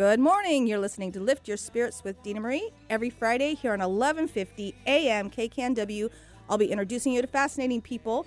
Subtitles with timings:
[0.00, 0.66] Good morning.
[0.66, 5.28] You're listening to Lift Your Spirits with Dina Marie every Friday here on 1150 AM
[5.28, 6.08] KKNW.
[6.48, 8.26] I'll be introducing you to fascinating people,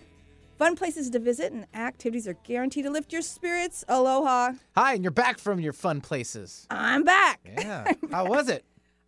[0.59, 3.83] fun places to visit, and activities are guaranteed to lift your spirits.
[3.87, 4.51] Aloha.
[4.75, 6.67] Hi, and you're back from your fun places.
[6.69, 7.39] I'm back.
[7.43, 7.91] Yeah.
[8.11, 8.63] How was it?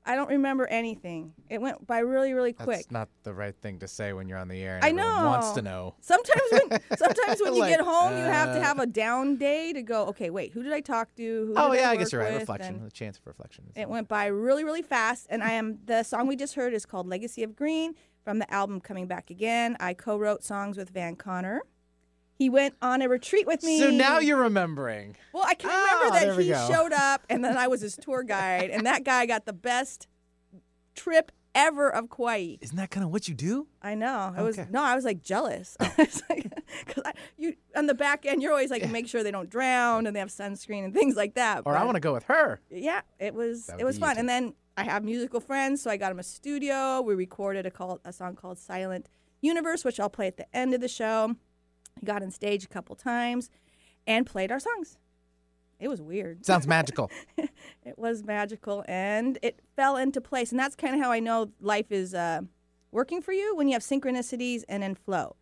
[0.08, 1.34] I don't remember anything.
[1.50, 2.78] It went by really, really quick.
[2.78, 5.26] That's not the right thing to say when you're on the air and I know.
[5.26, 5.96] wants to know.
[6.00, 9.74] Sometimes when sometimes when you get home, you have to uh, have a down day
[9.74, 10.06] to go.
[10.08, 11.46] Okay, wait, who did I talk to?
[11.48, 12.36] Who Oh yeah, I work guess you're right.
[12.36, 13.66] Reflection, And a chance for reflection.
[13.76, 15.26] It went by really, really fast.
[15.30, 18.54] And I am the song we just heard is called "Legacy of Green" from the
[18.54, 21.64] album "Coming Back Again." I co-wrote songs with Van Connor.
[22.38, 23.80] He went on a retreat with me.
[23.80, 25.16] So now you're remembering.
[25.34, 26.68] Well, I can Ah, remember that he go.
[26.70, 30.08] showed up, and then I was his tour guide, and that guy got the best
[30.96, 32.56] trip ever of Kauai.
[32.60, 33.68] Isn't that kind of what you do?
[33.82, 34.34] I know.
[34.36, 35.78] I was no, I was like jealous.
[35.80, 36.10] I
[37.04, 40.14] like, you on the back end, you're always like make sure they don't drown and
[40.16, 41.64] they have sunscreen and things like that.
[41.66, 42.60] Or I want to go with her.
[42.70, 44.18] yeah, it was it was fun.
[44.18, 47.00] And then I have musical friends, so I got him a studio.
[47.02, 49.08] We recorded a call a song called Silent
[49.42, 51.36] Universe, which I'll play at the end of the show.
[52.00, 53.50] He got on stage a couple times
[54.06, 54.98] and played our songs.
[55.80, 56.46] It was weird.
[56.46, 57.12] Sounds magical.
[57.38, 60.52] It was magical and it fell into place.
[60.52, 62.42] And that's kind of how I know life is uh,
[62.92, 65.36] working for you when you have synchronicities and then flow.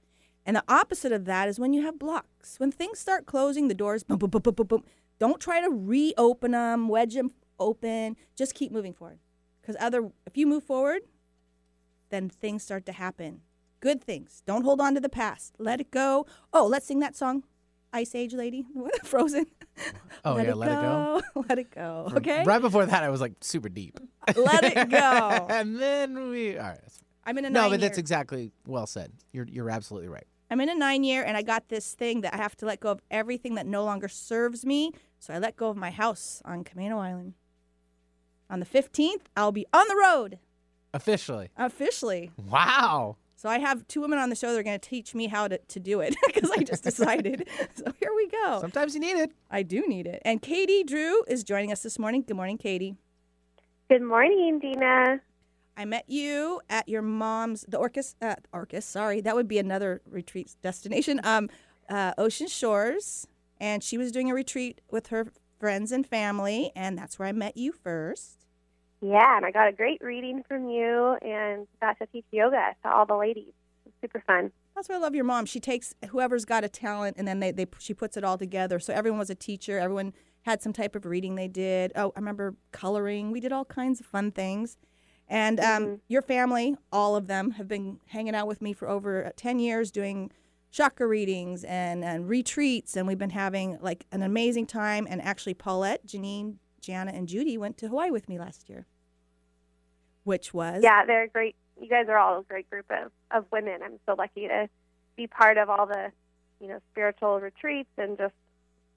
[0.46, 2.60] And the opposite of that is when you have blocks.
[2.60, 4.84] When things start closing, the doors, boom, boom, boom, boom, boom, boom.
[5.20, 8.18] Don't try to reopen them, wedge them open.
[8.36, 9.20] Just keep moving forward.
[9.62, 11.04] Because other, if you move forward,
[12.10, 13.42] then things start to happen.
[13.84, 14.42] Good things.
[14.46, 15.56] Don't hold on to the past.
[15.60, 16.26] Let it go.
[16.54, 17.44] Oh, let's sing that song,
[17.92, 18.64] Ice Age Lady,
[19.04, 19.46] Frozen.
[20.24, 21.22] Oh yeah, let it go.
[21.50, 22.10] Let it go.
[22.16, 22.46] Okay.
[22.46, 24.00] Right before that, I was like super deep.
[24.38, 25.48] Let it go.
[25.50, 26.58] and then we.
[26.58, 26.80] All right.
[27.26, 29.12] I'm in a No, but that's exactly well said.
[29.34, 30.28] You're you're absolutely right.
[30.50, 32.80] I'm in a nine year, and I got this thing that I have to let
[32.80, 34.94] go of everything that no longer serves me.
[35.20, 37.34] So I let go of my house on Camano Island.
[38.50, 40.40] On the 15th, I'll be on the road
[40.94, 41.50] Officially.
[41.58, 42.32] officially.
[42.50, 43.18] Wow.
[43.44, 45.50] So I have two women on the show that are going to teach me how
[45.50, 47.50] to, to do it because I just decided.
[47.76, 48.60] so here we go.
[48.62, 49.34] Sometimes you need it.
[49.52, 50.22] I do need it.
[50.24, 52.24] And Katie Drew is joining us this morning.
[52.26, 52.96] Good morning, Katie.
[53.90, 55.20] Good morning, Dina.
[55.76, 58.84] I met you at your mom's the Orcas uh, Orcas.
[58.84, 61.20] Sorry, that would be another retreat destination.
[61.26, 61.50] Um,
[61.90, 63.28] uh, Ocean Shores,
[63.60, 65.28] and she was doing a retreat with her
[65.60, 68.43] friends and family, and that's where I met you first.
[69.04, 72.90] Yeah, and I got a great reading from you and got to teach yoga to
[72.90, 73.54] all the ladies.
[73.86, 74.50] It was super fun.
[74.76, 75.46] That's why I love your mom.
[75.46, 78.80] She takes whoever's got a talent, and then they, they she puts it all together.
[78.80, 79.78] So everyone was a teacher.
[79.78, 81.92] Everyone had some type of reading they did.
[81.98, 83.32] Oh, I remember coloring.
[83.34, 84.78] We did all kinds of fun things.
[85.28, 89.26] And um, your family, all of them, have been hanging out with me for over
[89.26, 90.32] uh, 10 years doing
[90.72, 92.96] chakra readings and, and retreats.
[92.96, 95.08] And we've been having like an amazing time.
[95.10, 98.86] And actually, Paulette, Janine, Jana, and Judy went to Hawaii with me last year,
[100.24, 101.56] which was Yeah, they're a great.
[101.82, 103.82] You guys are all a great group of, of women.
[103.84, 104.70] I'm so lucky to
[105.16, 106.12] be part of all the,
[106.60, 108.34] you know, spiritual retreats and just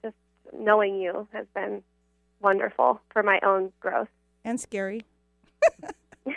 [0.03, 0.15] just
[0.53, 1.81] knowing you has been
[2.39, 4.09] wonderful for my own growth.
[4.45, 5.01] and scary.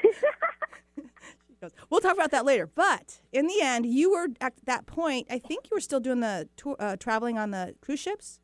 [1.91, 2.67] We'll talk about that later.
[2.67, 5.27] But in the end, you were at that point.
[5.29, 8.41] I think you were still doing the tour, uh, traveling on the cruise ships.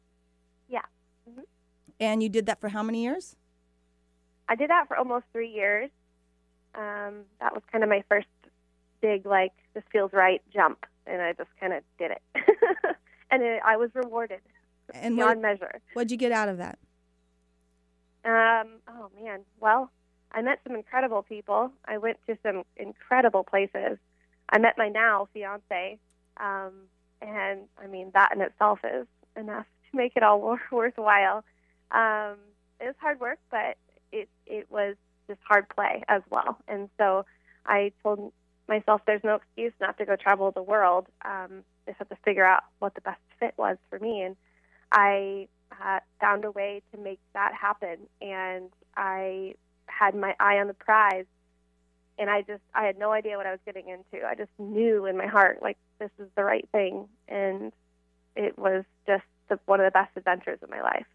[0.68, 0.82] Yeah.
[1.26, 1.44] Mhm.
[1.98, 3.34] And you did that for how many years?
[4.50, 5.90] I did that for almost three years.
[6.76, 8.26] Um, that was kind of my first
[9.00, 12.22] big, like, this feels right jump, and I just kind of did it.
[13.30, 14.40] and it, I was rewarded
[14.92, 15.80] And beyond what, measure.
[15.94, 16.78] what'd you get out of that?
[18.24, 19.40] Um, oh, man.
[19.60, 19.90] Well,
[20.32, 21.70] I met some incredible people.
[21.86, 23.98] I went to some incredible places.
[24.50, 25.98] I met my now fiance,
[26.38, 26.72] um,
[27.22, 29.06] and I mean, that in itself is
[29.36, 31.44] enough to make it all wor- worthwhile.
[31.90, 32.36] Um,
[32.80, 33.76] it was hard work, but
[34.12, 34.96] it it was
[35.28, 36.58] just hard play as well.
[36.68, 37.24] And so
[37.64, 38.32] I told
[38.68, 41.06] myself, there's no excuse not to go travel the world.
[41.24, 44.36] Um, I just have to figure out what the best fit was for me, and
[44.90, 47.98] I uh, found a way to make that happen.
[48.20, 49.54] And I
[49.86, 51.26] had my eye on the prize,
[52.18, 54.26] and I just I had no idea what I was getting into.
[54.26, 57.72] I just knew in my heart like this is the right thing, and
[58.34, 61.06] it was just the, one of the best adventures of my life.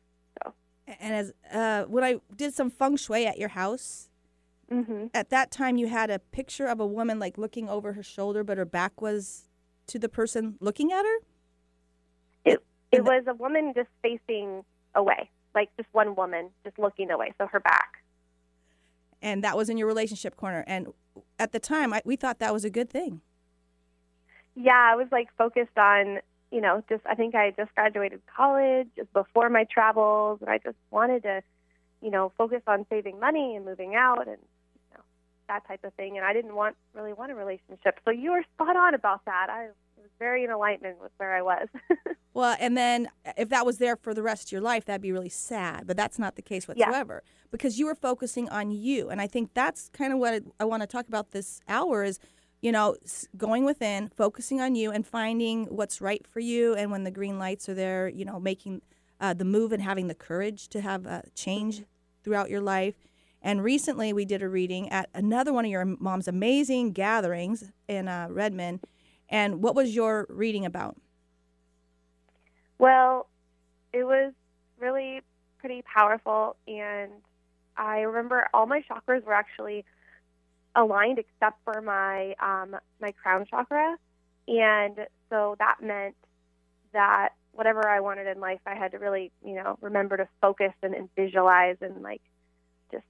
[0.99, 4.09] And as uh, when I did some feng shui at your house,
[4.69, 8.03] hmm at that time you had a picture of a woman like looking over her
[8.03, 9.49] shoulder, but her back was
[9.87, 11.17] to the person looking at her.
[12.45, 12.61] It
[12.91, 14.65] the- was a woman just facing
[14.95, 15.29] away.
[15.55, 18.03] like just one woman just looking away, so her back.
[19.21, 20.63] And that was in your relationship corner.
[20.65, 20.87] And
[21.37, 23.21] at the time, I, we thought that was a good thing.
[24.55, 26.19] Yeah, I was like focused on,
[26.51, 30.57] you know, just I think I just graduated college just before my travels, and I
[30.57, 31.41] just wanted to,
[32.01, 35.01] you know, focus on saving money and moving out and you know
[35.47, 36.17] that type of thing.
[36.17, 37.99] And I didn't want really want a relationship.
[38.05, 39.47] So you were spot on about that.
[39.49, 39.67] I
[39.97, 41.67] was very in alignment with where I was.
[42.33, 45.11] Well, and then if that was there for the rest of your life, that'd be
[45.11, 45.85] really sad.
[45.85, 46.85] But that's not the case Yeah.
[46.85, 49.09] whatsoever because you were focusing on you.
[49.09, 52.05] And I think that's kind of what I- I want to talk about this hour
[52.05, 52.19] is,
[52.61, 52.95] you know,
[53.35, 56.75] going within, focusing on you and finding what's right for you.
[56.75, 58.81] And when the green lights are there, you know, making
[59.19, 61.83] uh, the move and having the courage to have a change
[62.23, 62.95] throughout your life.
[63.41, 68.07] And recently we did a reading at another one of your mom's amazing gatherings in
[68.07, 68.81] uh, Redmond.
[69.27, 70.97] And what was your reading about?
[72.77, 73.27] Well,
[73.93, 74.33] it was
[74.79, 75.21] really
[75.59, 77.11] pretty powerful, and
[77.77, 79.85] I remember all my chakras were actually
[80.75, 83.97] aligned except for my um, my crown chakra,
[84.47, 84.97] and
[85.29, 86.15] so that meant
[86.93, 90.73] that whatever I wanted in life, I had to really, you know, remember to focus
[90.81, 92.21] and, and visualize and like
[92.91, 93.05] just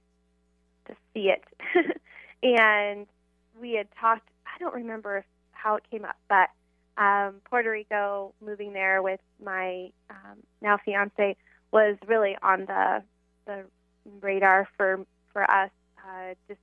[0.86, 1.44] to see it.
[2.42, 3.06] and
[3.60, 4.28] we had talked.
[4.46, 6.48] I don't remember how it came up, but
[6.98, 11.36] um, Puerto Rico, moving there with my um, now fiance
[11.70, 13.02] was really on the
[13.46, 13.64] the
[14.20, 15.70] radar for for us.
[15.98, 16.60] Uh, just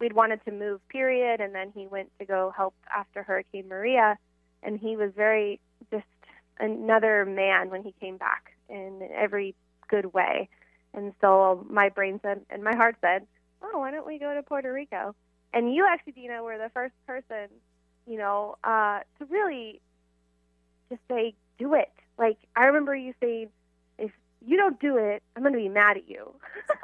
[0.00, 4.18] we'd wanted to move, period, and then he went to go help after Hurricane Maria,
[4.62, 5.60] and he was very
[5.90, 6.04] just
[6.58, 9.54] another man when he came back in every
[9.88, 10.48] good way.
[10.94, 13.26] And so my brain said, and my heart said,
[13.62, 15.14] "Oh, why don't we go to Puerto Rico?"
[15.52, 17.48] And you actually, Dina, were the first person
[18.06, 19.80] you know, uh, to really
[20.88, 21.90] just say, do it.
[22.18, 23.48] Like, I remember you saying,
[23.98, 24.12] if
[24.44, 26.32] you don't do it, I'm going to be mad at you.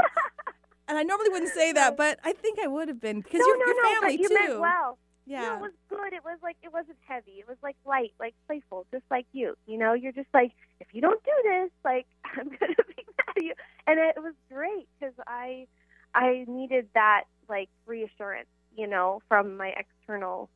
[0.89, 3.47] And I normally wouldn't say that, but I think I would have been because no,
[3.47, 4.35] your, no, your no, family but you too.
[4.35, 4.99] meant well.
[5.27, 5.43] yeah.
[5.43, 6.13] No, it was good.
[6.13, 7.33] It was like, it wasn't heavy.
[7.39, 9.55] It was like light, like playful, just like you.
[9.67, 13.05] You know, you're just like, if you don't do this, like, I'm going to be
[13.19, 13.55] mad at you.
[13.87, 15.67] And it was great because I,
[16.15, 20.51] I needed that, like, reassurance, you know, from my external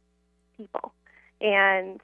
[0.57, 0.93] people.
[1.41, 2.01] And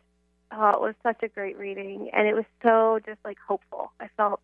[0.53, 3.93] oh, it was such a great reading, and it was so just like hopeful.
[4.01, 4.41] I felt,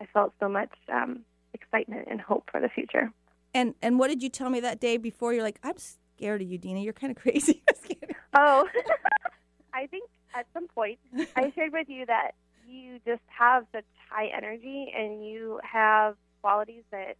[0.00, 1.20] I felt so much um,
[1.54, 3.10] excitement and hope for the future.
[3.54, 5.32] And and what did you tell me that day before?
[5.32, 6.80] You're like, I'm scared of you, Dina.
[6.80, 7.62] You're kind of crazy.
[8.36, 8.66] Oh,
[9.72, 10.98] I think at some point
[11.36, 12.32] I shared with you that
[12.68, 17.16] you just have such high energy and you have qualities that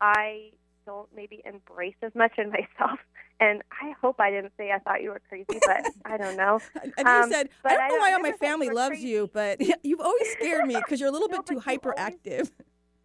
[0.00, 0.50] I
[0.84, 2.98] don't maybe embrace as much in myself.
[3.38, 6.58] And I hope I didn't say I thought you were crazy, but I don't know.
[6.82, 8.70] And you Um, said, I don't know don't- why all my never said you family
[8.70, 11.62] loves you, but you've always scared me because you're a little No, bit too you
[11.64, 12.50] always- hyperactive.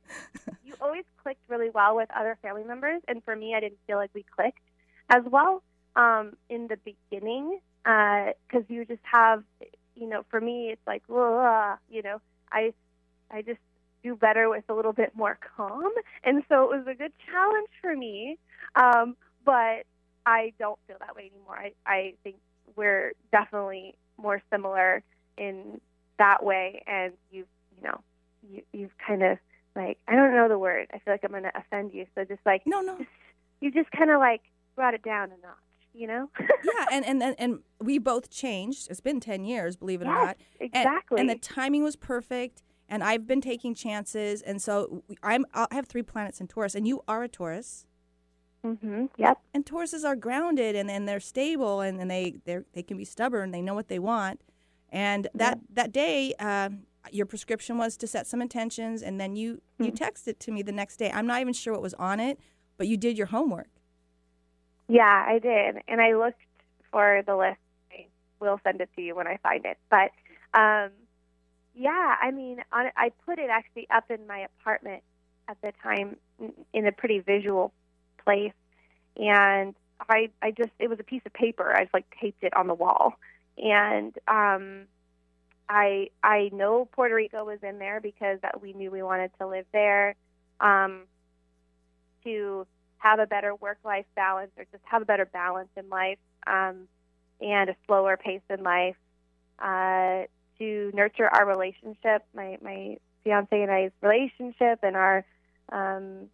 [0.65, 3.97] you always clicked really well with other family members, and for me, I didn't feel
[3.97, 4.59] like we clicked
[5.09, 5.63] as well
[5.95, 9.43] um, in the beginning because you just have,
[9.95, 12.21] you know, for me, it's like, "Ugh," you know,
[12.51, 12.73] I,
[13.29, 13.59] I just
[14.03, 15.91] do better with a little bit more calm,
[16.23, 18.37] and so it was a good challenge for me.
[18.75, 19.85] Um, but
[20.25, 21.57] I don't feel that way anymore.
[21.57, 22.37] I, I think
[22.75, 25.03] we're definitely more similar
[25.37, 25.81] in
[26.19, 28.01] that way, and you've, you know,
[28.49, 29.37] you, you've kind of
[29.75, 30.87] like I don't know the word.
[30.93, 32.05] I feel like I'm going to offend you.
[32.15, 32.97] So just like No, no.
[33.61, 34.41] you just kind of like
[34.75, 35.55] brought it down a notch,
[35.93, 36.29] you know?
[36.39, 38.89] yeah, and, and, and, and we both changed.
[38.89, 40.37] It's been 10 years, believe it or not.
[40.59, 41.19] And- exactly.
[41.21, 42.63] And, the timing was perfect.
[42.89, 44.41] And I've been taking chances.
[44.41, 47.85] And so I'm, I have three planets in Taurus, and you are a Taurus.
[48.65, 49.09] Mm mhm.
[49.17, 49.39] Yep.
[49.53, 53.03] And Tauruses are grounded and, and they're stable and, and they they they can be
[53.03, 53.51] stubborn.
[53.51, 54.39] They know what they want.
[54.89, 56.69] And that that day, uh,
[57.11, 59.95] your prescription was to set some intentions, and then you you Hmm.
[59.95, 61.11] texted to me the next day.
[61.11, 62.39] I'm not even sure what was on it,
[62.77, 63.69] but you did your homework.
[64.87, 66.41] Yeah, I did, and I looked
[66.91, 67.59] for the list.
[67.91, 68.07] I
[68.39, 69.77] will send it to you when I find it.
[69.89, 70.11] But
[70.57, 70.91] um,
[71.73, 75.03] yeah, I mean, on, I put it actually up in my apartment
[75.47, 77.73] at the time in- in a pretty visual
[78.23, 78.53] place,
[79.17, 79.75] and
[80.09, 81.73] I I just it was a piece of paper.
[81.75, 83.13] I just like taped it on the wall,
[83.57, 84.85] and um,
[85.69, 89.47] I I know Puerto Rico was in there because that we knew we wanted to
[89.47, 90.15] live there.
[90.59, 91.03] Um,
[92.23, 92.65] to
[92.97, 96.87] have a better work life balance or just have a better balance in life um,
[97.41, 98.95] and a slower pace in life
[99.59, 100.23] uh,
[100.57, 105.25] to nurture our relationship my my fiance and I's relationship and our
[105.71, 106.29] um,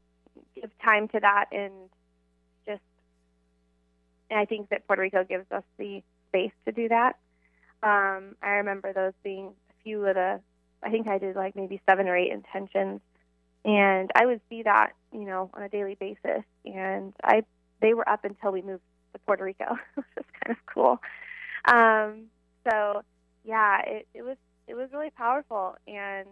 [0.56, 1.74] give time to that and
[2.66, 2.82] just
[4.30, 7.18] and I think that Puerto Rico gives us the space to do that
[7.84, 10.40] um, I remember those being a few of the
[10.82, 13.02] I think I did like maybe seven or eight intentions
[13.66, 16.44] and I would see that, you know, on a daily basis.
[16.66, 17.44] And I,
[17.82, 18.84] they were up until we moved
[19.14, 21.02] to Puerto Rico, which was kind of cool.
[21.66, 22.26] Um,
[22.70, 23.04] so
[23.44, 26.28] yeah, it, it was it was really powerful, and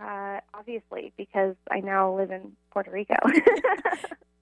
[0.00, 3.16] uh, obviously because I now live in Puerto Rico.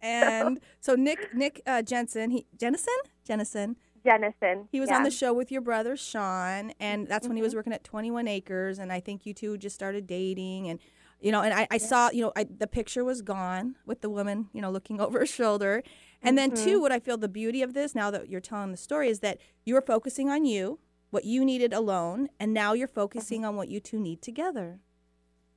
[0.02, 2.87] And so Nick Nick uh, Jensen, he Jennison
[3.28, 4.69] Jennison, Jennison.
[4.71, 4.97] he was yeah.
[4.97, 7.59] on the show with your brother Sean, and that's when he was mm-hmm.
[7.59, 10.80] working at 21 Acres, and I think you two just started dating, and
[11.21, 14.11] you know, and I, I saw you know I, the picture was gone with the
[14.11, 15.83] woman you know looking over her shoulder,
[16.23, 16.80] and then two, mm-hmm.
[16.80, 19.38] what I feel the beauty of this now that you're telling the story is that
[19.64, 20.78] you were focusing on you,
[21.11, 23.50] what you needed alone, and now you're focusing mm-hmm.
[23.50, 24.80] on what you two need together,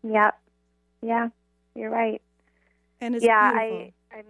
[0.04, 0.40] Yep.
[1.02, 1.30] Yeah,
[1.76, 2.22] you're right.
[3.02, 3.94] and it's yeah, beautiful.
[4.12, 4.26] I, I'm.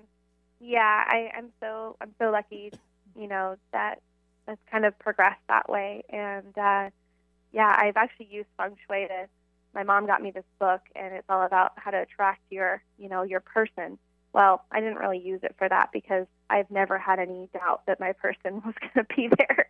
[0.60, 2.72] Yeah, I, I'm so I'm so lucky,
[3.16, 4.02] you know, that
[4.46, 6.04] that's kind of progressed that way.
[6.10, 6.90] And uh,
[7.52, 9.28] yeah, I've actually used feng shui to.
[9.74, 13.10] My mom got me this book, and it's all about how to attract your, you
[13.10, 13.98] know, your person.
[14.32, 18.00] Well, I didn't really use it for that because I've never had any doubt that
[18.00, 19.68] my person was going to be there.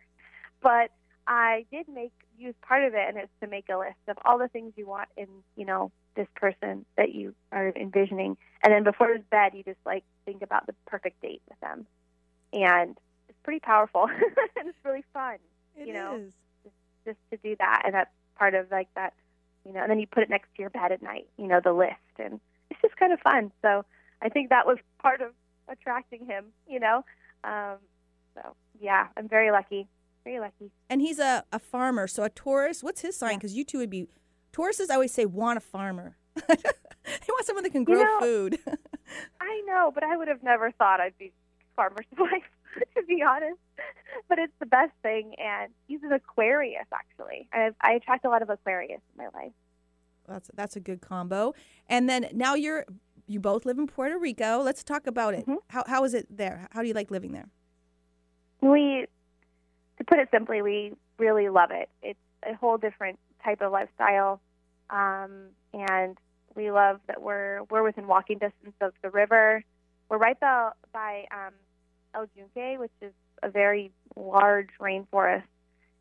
[0.62, 0.90] But
[1.26, 4.38] I did make use part of it, and it's to make a list of all
[4.38, 8.84] the things you want in, you know, this person that you are envisioning, and then
[8.84, 11.86] before bed, you just like think about the perfect date with them,
[12.52, 12.96] and
[13.44, 14.04] pretty powerful,
[14.56, 15.36] and it's really fun
[15.76, 16.32] It you know, is.
[17.04, 19.12] just to do that, and that's part of like that,
[19.64, 19.80] you know.
[19.82, 21.94] And then you put it next to your bed at night, you know, the list,
[22.18, 23.52] and it's just kind of fun.
[23.62, 23.84] So
[24.22, 25.30] I think that was part of
[25.68, 27.04] attracting him, you know.
[27.44, 27.76] Um,
[28.34, 29.86] so yeah, I'm very lucky,
[30.24, 30.70] very lucky.
[30.90, 32.06] And he's a, a farmer.
[32.06, 33.32] So a Taurus, what's his sign?
[33.32, 33.36] Yeah.
[33.38, 34.08] Because you two would be
[34.52, 34.90] Tauruses.
[34.90, 36.16] I always say want a farmer.
[36.48, 36.56] they
[37.28, 38.58] want someone that can grow know- food.
[39.40, 41.32] I know, but I would have never thought I'd be
[41.76, 42.42] farmer's wife,
[42.96, 43.58] to be honest.
[44.28, 46.86] But it's the best thing, and he's an Aquarius.
[46.92, 49.52] Actually, I, I attract a lot of Aquarius in my life.
[50.28, 51.54] that's that's a good combo.
[51.88, 52.84] And then now you're
[53.26, 54.60] you both live in Puerto Rico.
[54.60, 55.46] Let's talk about it.
[55.46, 55.58] Mhm.
[55.68, 56.68] How how is it there?
[56.72, 57.48] How do you like living there?
[58.60, 59.06] We,
[59.98, 61.90] to put it simply, we really love it.
[62.02, 64.40] It's a whole different type of lifestyle,
[64.88, 66.16] um, and
[66.54, 69.62] we love that we're we're within walking distance of the river.
[70.08, 71.52] We're right by, by um,
[72.14, 75.44] El Yunque, which is a very large rainforest,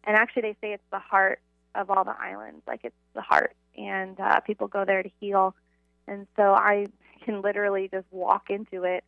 [0.04, 1.40] and actually they say it's the heart
[1.76, 2.62] of all the islands.
[2.68, 5.56] Like it's the heart, and uh, people go there to heal.
[6.08, 6.88] And so I
[7.24, 9.04] can literally just walk into it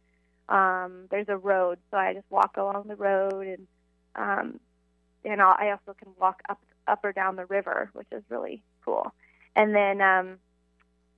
[0.48, 3.68] um, there's a road, so I just walk along the road, and
[4.16, 4.60] um,
[5.24, 8.62] and I'll, I also can walk up up or down the river, which is really
[8.84, 9.14] cool.
[9.56, 10.38] And then um,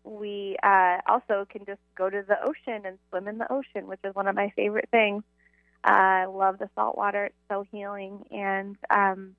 [0.04, 4.00] we uh, also can just go to the ocean and swim in the ocean, which
[4.04, 5.24] is one of my favorite things.
[5.88, 9.36] I love the salt water; it's so healing, and um,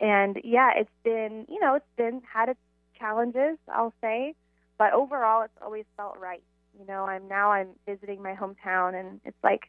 [0.00, 2.60] and yeah, it's been you know it's been had its
[2.98, 4.34] challenges, I'll say,
[4.78, 6.42] but overall, it's always felt right.
[6.78, 9.62] You know i'm now i'm visiting my hometown and it's like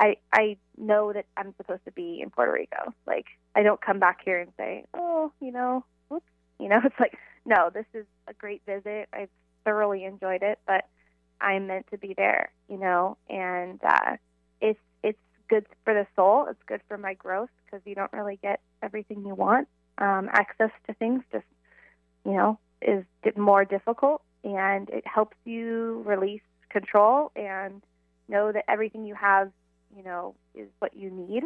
[0.00, 2.92] i i know that i'm supposed to be in puerto rico.
[3.06, 6.26] Like i don't come back here and say oh you know whoops
[6.58, 9.08] you know it's like no this is a great visit.
[9.12, 9.30] I've
[9.64, 10.86] thoroughly enjoyed it but
[11.40, 14.16] i'm meant to be there you know and uh
[14.60, 14.80] it's
[15.50, 19.24] good for the soul it's good for my growth because you don't really get everything
[19.26, 21.44] you want um access to things just
[22.24, 23.04] you know is
[23.36, 26.40] more difficult and it helps you release
[26.70, 27.82] control and
[28.28, 29.50] know that everything you have,
[29.94, 31.44] you know, is what you need.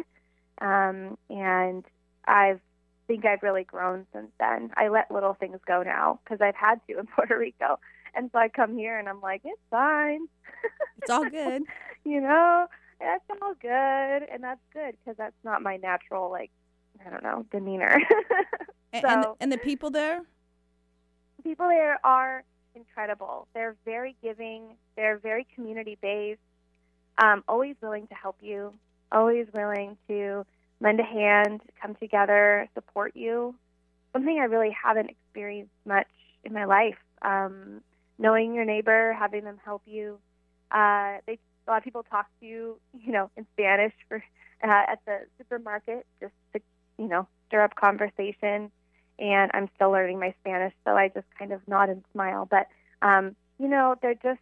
[0.61, 1.83] Um, and
[2.25, 2.61] I've
[3.07, 4.71] think I've really grown since then.
[4.75, 7.79] I let little things go now because I've had to in Puerto Rico,
[8.15, 10.27] and so I come here and I'm like, it's fine,
[11.01, 11.63] It's all good.
[12.05, 12.67] you know,
[12.99, 13.69] that's all good,
[14.31, 16.51] and that's good because that's not my natural like,
[17.05, 17.99] I don't know, demeanor.
[18.93, 20.21] And, and, So- and the people there?
[21.37, 23.47] The people there are incredible.
[23.53, 24.77] They're very giving.
[24.95, 26.39] They're very community based.
[27.17, 28.73] Um, always willing to help you.
[29.11, 30.45] Always willing to
[30.79, 33.55] lend a hand, come together, support you.
[34.13, 36.07] Something I really haven't experienced much
[36.45, 36.97] in my life.
[37.21, 37.81] Um,
[38.17, 40.19] knowing your neighbor, having them help you.
[40.71, 44.17] Uh, they a lot of people talk to you, you know, in Spanish for
[44.63, 46.61] uh, at the supermarket just to,
[46.97, 48.71] you know, stir up conversation
[49.17, 52.47] and I'm still learning my Spanish, so I just kind of nod and smile.
[52.49, 52.67] But
[53.01, 54.41] um, you know, they're just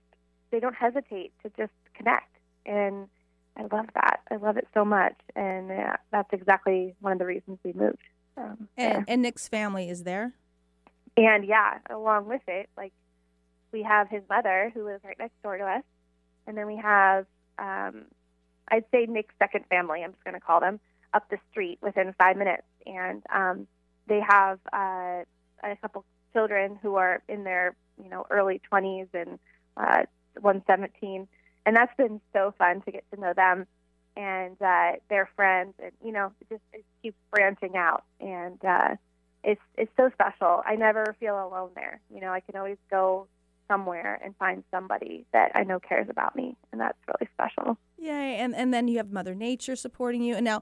[0.51, 3.07] they don't hesitate to just connect, and
[3.57, 4.21] I love that.
[4.31, 7.97] I love it so much, and uh, that's exactly one of the reasons we moved.
[8.35, 10.33] Um, And, and Nick's family is there?
[11.15, 11.33] there.
[11.35, 12.93] and yeah, along with it, like
[13.71, 15.83] we have his mother who lives right next door to us,
[16.47, 17.25] and then we have
[17.59, 18.05] um,
[18.69, 20.03] I'd say Nick's second family.
[20.03, 20.79] I'm just going to call them
[21.13, 23.67] up the street within five minutes, and um,
[24.07, 25.23] they have uh,
[25.63, 29.39] a couple children who are in their you know early 20s and
[29.77, 30.03] uh,
[30.41, 31.27] one's 17,
[31.65, 33.67] and that's been so fun to get to know them
[34.15, 38.95] and uh, their friends, and you know, it just it keeps branching out, and uh,
[39.43, 40.61] it's it's so special.
[40.65, 41.99] I never feel alone there.
[42.13, 43.27] You know, I can always go
[43.73, 47.77] somewhere and find somebody that I know cares about me, and that's really special.
[47.97, 48.37] Yay!
[48.37, 50.61] And and then you have Mother Nature supporting you, and now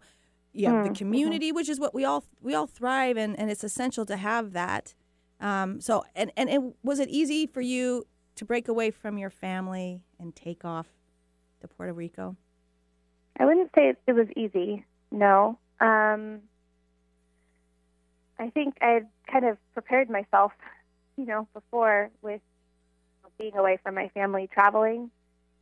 [0.53, 0.95] you have Mm, the mhm.
[0.97, 4.53] community, which is what we all we all thrive in, and it's essential to have
[4.53, 4.93] that.
[5.39, 9.29] Um, so, and and it, was it easy for you to break away from your
[9.29, 10.87] family and take off
[11.61, 12.37] to Puerto Rico?
[13.39, 14.85] I wouldn't say it was easy.
[15.11, 15.57] No.
[15.79, 16.41] Um,
[18.39, 20.51] I think I had kind of prepared myself,
[21.17, 22.41] you know, before with
[23.41, 25.09] being away from my family, traveling,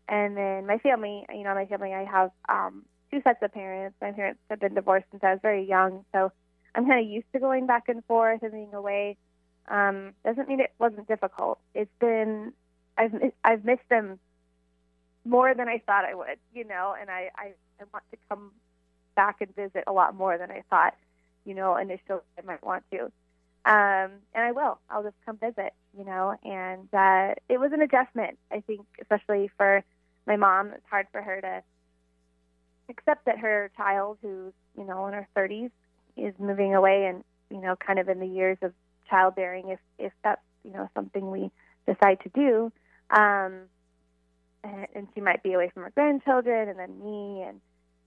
[0.07, 1.25] and then my family.
[1.33, 1.93] You know, my family.
[1.93, 3.95] I have um, two sets of parents.
[4.01, 6.31] My parents have been divorced since I was very young, so
[6.75, 9.17] I'm kind of used to going back and forth and being away.
[9.67, 11.59] Um, doesn't mean it wasn't difficult.
[11.73, 12.53] It's been
[12.97, 14.19] I've I've missed them
[15.25, 18.51] more than I thought I would, you know, and I, I, I want to come
[19.15, 20.95] back and visit a lot more than I thought,
[21.45, 23.11] you know, initially I might want to.
[23.65, 24.79] Um, and I will.
[24.89, 29.51] I'll just come visit, you know, and uh, it was an adjustment, I think, especially
[29.57, 29.83] for
[30.25, 30.71] my mom.
[30.73, 31.63] It's hard for her to
[32.89, 35.71] accept that her child, who's, you know, in her 30s,
[36.17, 38.73] is moving away and, you know, kind of in the years of
[39.09, 41.51] childbearing, if, if that's, you know, something we
[41.85, 42.71] decide to do.
[43.11, 43.63] Um,
[44.63, 47.61] and, and she might be away from her grandchildren and then me and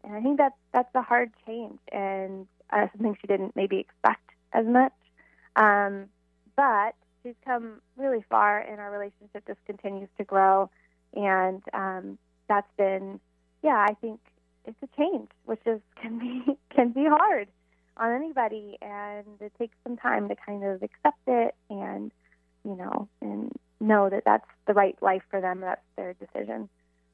[0.04, 4.28] and I think that's that's a hard change and uh, something she didn't maybe expect
[4.52, 4.92] as much.
[5.56, 6.06] Um,
[6.56, 10.70] but she's come really far, and our relationship just continues to grow,
[11.14, 12.18] and um,
[12.48, 13.20] that's been
[13.62, 14.20] yeah I think
[14.64, 17.48] it's a change, which is can be can be hard
[17.96, 22.10] on anybody, and it takes some time to kind of accept it and
[22.64, 25.60] you know and know that that's the right life for them.
[25.60, 26.68] That's their decision.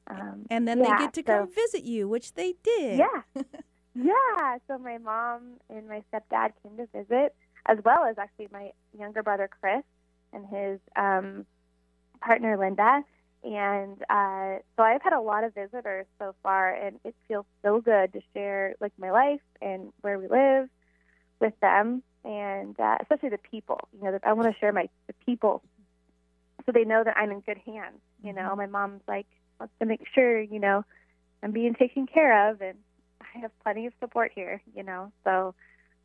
[0.07, 2.99] Um, And then yeah, they get to so- come visit you, which they did.
[2.99, 3.43] yeah.
[3.95, 4.57] yeah.
[4.67, 9.23] So my mom and my stepdad came to visit, as well as actually my younger
[9.23, 9.83] brother Chris
[10.33, 11.45] and his um,
[12.21, 13.03] partner Linda.
[13.43, 17.79] And uh, so I've had a lot of visitors so far, and it feels so
[17.79, 20.67] good to share like my life and where we live
[21.39, 23.79] with them, and uh, especially the people.
[23.97, 25.63] You know, that I want to share my the people,
[26.65, 27.99] so they know that I'm in good hands.
[28.21, 30.83] You know, my mom's like wants to make sure you know
[31.41, 32.77] I'm being taken care of, and
[33.21, 34.61] I have plenty of support here.
[34.75, 35.55] You know, so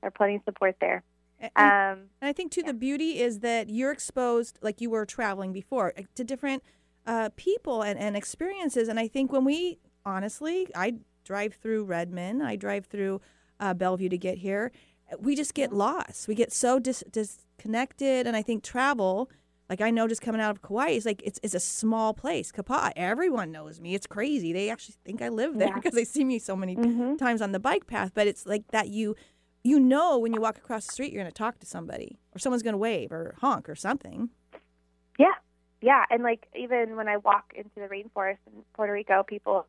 [0.01, 1.03] there's plenty of support there.
[1.41, 5.05] And, Um, and I think too, the beauty is that you're exposed, like you were
[5.05, 6.63] traveling before, uh, to different
[7.07, 8.89] uh, people and, and experiences.
[8.89, 13.21] And I think when we, honestly, I drive through Redmond, I drive through
[13.61, 14.73] uh, Bellevue to get here.
[15.19, 16.29] We just get lost.
[16.29, 18.27] We get so dis- disconnected.
[18.27, 19.29] And I think travel,
[19.71, 22.53] like I know just coming out of Kauai, is like it's, it's a small place.
[22.53, 23.95] Kapaa, everyone knows me.
[23.95, 24.53] It's crazy.
[24.53, 25.75] They actually think I live there Yeah.
[25.75, 27.19] because they see me so many mhm.
[27.19, 28.13] times on the bike path.
[28.15, 29.17] But it's like that you
[29.63, 32.39] you know when you walk across the street you're going to talk to somebody or
[32.39, 34.29] someone's going to wave or honk or something.
[35.19, 35.33] Yeah,
[35.81, 39.67] yeah, and like even when I walk into the rainforest in Puerto Rico, people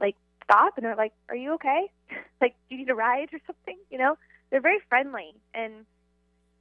[0.00, 1.90] like stop and they're like, "Are you okay?
[2.40, 4.18] like, do you need a ride or something?" You know,
[4.50, 5.84] they're very friendly and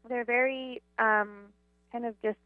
[0.07, 1.47] they're very um,
[1.91, 2.37] kind of just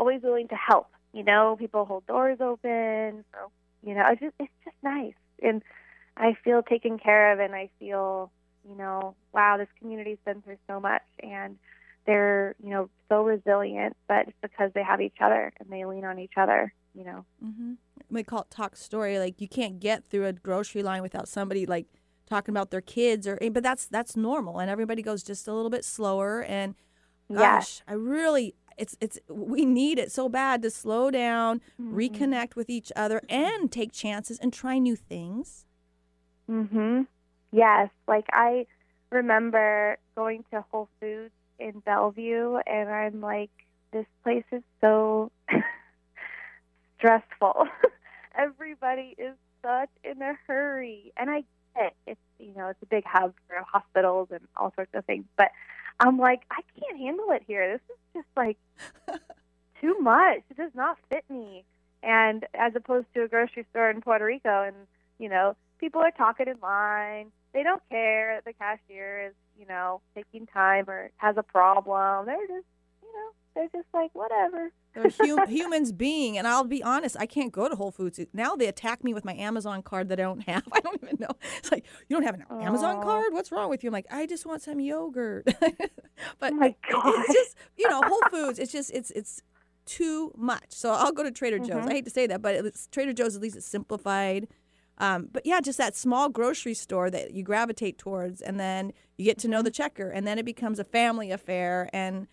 [0.00, 0.88] always willing to help.
[1.12, 3.24] You know, people hold doors open.
[3.32, 3.50] So
[3.82, 5.62] you know, it's just it's just nice, and
[6.16, 8.32] I feel taken care of, and I feel
[8.68, 11.56] you know, wow, this community's been through so much, and
[12.06, 16.04] they're you know so resilient, but it's because they have each other and they lean
[16.04, 16.72] on each other.
[16.94, 17.24] You know.
[17.44, 17.72] Mm-hmm.
[18.10, 19.18] We call it talk story.
[19.18, 21.86] Like you can't get through a grocery line without somebody like
[22.26, 25.70] talking about their kids or but that's that's normal and everybody goes just a little
[25.70, 26.76] bit slower and
[27.32, 27.82] gosh, Yes.
[27.88, 32.92] I really it's it's we need it so bad to slow down, reconnect with each
[32.96, 35.66] other and take chances and try new things.
[36.48, 37.06] Mhm.
[37.52, 38.66] Yes, like I
[39.10, 43.50] remember going to Whole Foods in Bellevue and I'm like
[43.92, 45.30] this place is so
[46.98, 47.66] stressful.
[48.38, 51.12] Everybody is such in a hurry.
[51.16, 51.96] And I get it.
[52.06, 55.50] It's you know, it's a big hub for hospitals and all sorts of things, but
[56.00, 57.72] I'm like I can't handle it here.
[57.72, 58.58] This is just like
[59.80, 60.40] too much.
[60.50, 61.64] It does not fit me.
[62.02, 64.74] And as opposed to a grocery store in Puerto Rico and
[65.18, 67.30] you know, people are talking in line.
[67.52, 72.26] They don't care that the cashier is, you know, taking time or has a problem.
[72.26, 72.66] They're just,
[73.02, 74.72] you know, they're just like whatever.
[74.94, 78.56] They're hum- humans being, and I'll be honest, I can't go to Whole Foods now.
[78.56, 80.62] They attack me with my Amazon card that I don't have.
[80.72, 81.34] I don't even know.
[81.58, 83.32] It's like you don't have an Amazon card.
[83.32, 83.88] What's wrong with you?
[83.88, 85.44] I'm like, I just want some yogurt.
[86.38, 87.02] but Oh my God.
[87.06, 88.58] it's just you know Whole Foods.
[88.58, 89.42] It's just it's it's
[89.86, 90.66] too much.
[90.68, 91.86] So I'll go to Trader Joe's.
[91.86, 94.48] I hate to say that, but it's Trader Joe's at least it's simplified.
[94.98, 99.24] Um, but yeah, just that small grocery store that you gravitate towards, and then you
[99.24, 101.88] get to know the checker, and then it becomes a family affair.
[101.94, 102.26] And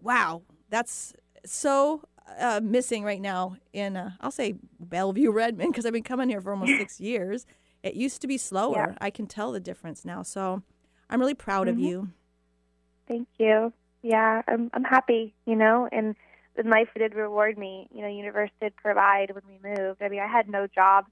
[0.00, 0.42] wow,
[0.74, 1.14] that's
[1.46, 2.02] so
[2.40, 6.40] uh, missing right now in uh, I'll say Bellevue, Redmond, because I've been coming here
[6.40, 7.46] for almost six years.
[7.84, 8.88] It used to be slower.
[8.90, 8.98] Yeah.
[9.00, 10.22] I can tell the difference now.
[10.22, 10.62] So
[11.08, 12.10] I'm really proud of you.
[13.06, 13.72] Thank you.
[14.02, 16.16] Yeah, I'm I'm happy, you know, and
[16.56, 17.88] and life did reward me.
[17.94, 20.02] You know, universe did provide when we moved.
[20.02, 21.04] I mean, I had no job.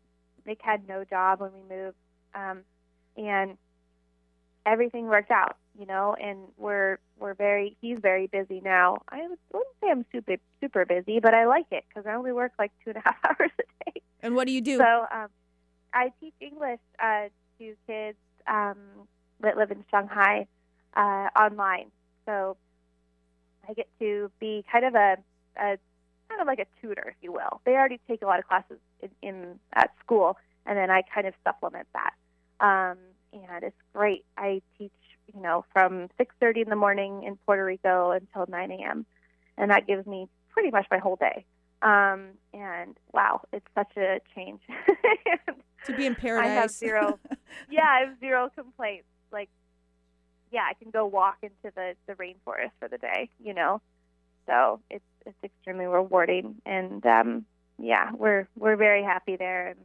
[0.45, 1.97] Nick had no job when we moved,
[2.35, 2.63] um,
[3.17, 3.57] and
[4.67, 5.57] everything worked out.
[5.79, 8.99] You know, and we're we're very he's very busy now.
[9.09, 12.33] I would- wouldn't say I'm super super busy, but I like it because I only
[12.33, 14.03] work like two and a half hours a day.
[14.21, 14.79] And what do you do?
[14.79, 15.29] So um,
[15.95, 18.77] I teach English uh, to kids um,
[19.41, 20.47] that live in Shanghai
[20.95, 21.91] uh, online.
[22.27, 22.57] So
[23.69, 25.17] I get to be kind of a,
[25.57, 25.79] a
[26.29, 27.61] kind of like a tutor, if you will.
[27.65, 31.27] They already take a lot of classes in, in at school, and then I kind
[31.27, 32.13] of supplement that.
[32.61, 32.99] Um,
[33.33, 34.25] and it's great.
[34.37, 34.93] I teach,
[35.35, 39.07] you know, from 6:30 in the morning in Puerto Rico until 9 a.m.,
[39.57, 41.45] and that gives me pretty much my whole day.
[41.83, 44.61] Um, and wow, it's such a change.
[45.87, 46.51] to be in paradise.
[46.51, 47.19] I have zero.
[47.71, 49.07] yeah, I have zero complaints.
[49.33, 49.49] Like,
[50.53, 53.31] yeah, I can go walk into the the rainforest for the day.
[53.43, 53.81] You know,
[54.47, 57.45] so it's it's extremely rewarding, and um,
[57.79, 59.79] yeah, we're we're very happy there and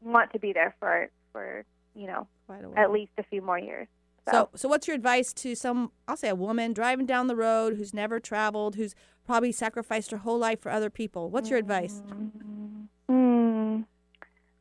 [0.00, 1.64] want to be there for for
[1.94, 2.78] you know Quite a while.
[2.78, 3.88] at least a few more years.
[4.30, 7.76] So, so what's your advice to some, I'll say a woman driving down the road
[7.76, 8.94] who's never traveled, who's
[9.26, 11.28] probably sacrificed her whole life for other people?
[11.28, 12.02] What's your advice?
[13.08, 13.82] Hmm.
[13.82, 13.86] Um,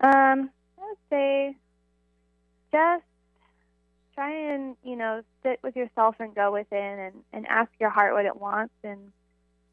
[0.01, 1.55] I would say
[2.71, 3.03] just
[4.15, 8.13] try and you know sit with yourself and go within and and ask your heart
[8.13, 9.11] what it wants and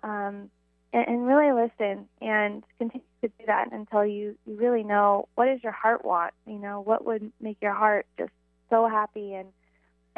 [0.02, 0.50] um
[0.92, 5.46] and, and really listen and continue to do that until you you really know what
[5.46, 6.34] does your heart want.
[6.46, 8.32] You know what would make your heart just
[8.70, 9.48] so happy and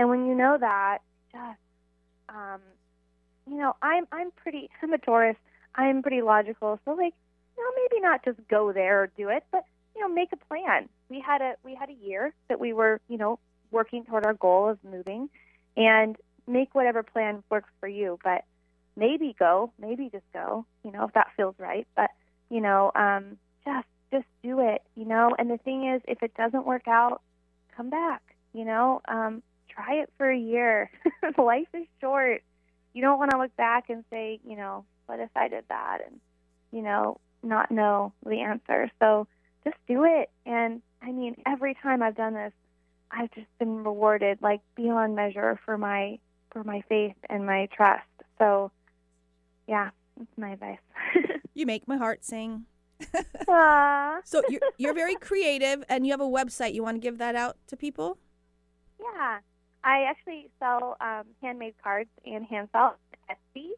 [0.00, 0.98] and when you know that
[1.30, 1.60] just
[2.30, 2.60] um
[3.46, 5.36] you know i'm i'm pretty i'm a taurus.
[5.74, 6.80] I'm pretty logical.
[6.84, 7.14] So like
[7.56, 10.36] you know maybe not just go there or do it but you know make a
[10.36, 10.88] plan.
[11.10, 13.38] We had a we had a year that we were you know
[13.70, 15.28] working toward our goal of moving.
[15.76, 16.16] And
[16.48, 18.18] make whatever plan works for you.
[18.24, 18.44] But
[18.96, 21.86] maybe go maybe just go you know if that feels right.
[21.94, 22.10] But
[22.48, 25.34] you know um just just do it you know.
[25.38, 27.20] And the thing is if it doesn't work out
[27.76, 28.22] come back
[28.54, 29.02] you know.
[29.06, 29.42] Um
[29.80, 30.90] try it for a year.
[31.38, 32.42] Life is short.
[32.92, 35.98] You don't want to look back and say you know what if i did that?
[36.06, 36.20] And
[36.72, 38.90] you know not know the answer.
[39.00, 39.26] So
[39.64, 40.30] just do it.
[40.46, 42.52] And i mean every time i've done this
[43.10, 46.18] i've just been rewarded like beyond measure for my
[46.52, 48.04] for my faith and my trust.
[48.38, 48.70] So
[49.66, 50.78] yeah that's my advice.
[51.52, 52.64] You make my heart sing.
[54.24, 56.72] So you're, you're very creative and you have a website.
[56.72, 58.18] You want to give that out to people?
[59.00, 59.38] Yeah,
[59.82, 62.96] I actually sell um, handmade cards and hand at
[63.30, 63.70] Etsy.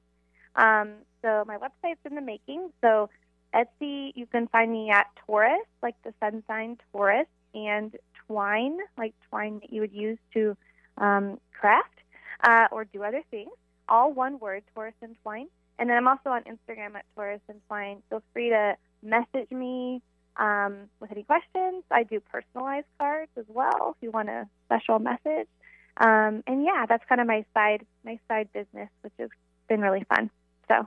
[0.55, 2.71] Um, so my website's in the making.
[2.83, 3.09] So
[3.55, 7.95] Etsy, you can find me at Taurus, like the sun sign Taurus, and
[8.27, 10.57] twine, like twine that you would use to
[10.99, 12.01] um, craft
[12.43, 13.51] uh, or do other things.
[13.88, 15.49] All one word, Taurus and twine.
[15.79, 18.03] And then I'm also on Instagram at Taurus and twine.
[18.09, 20.01] Feel free to message me
[20.37, 21.85] um, with any questions.
[21.91, 25.49] I do personalized cards as well if you want a special message.
[26.03, 29.31] Um, and yeah, that's kind of my side my side business, which has
[29.69, 30.31] been really fun.
[30.69, 30.87] So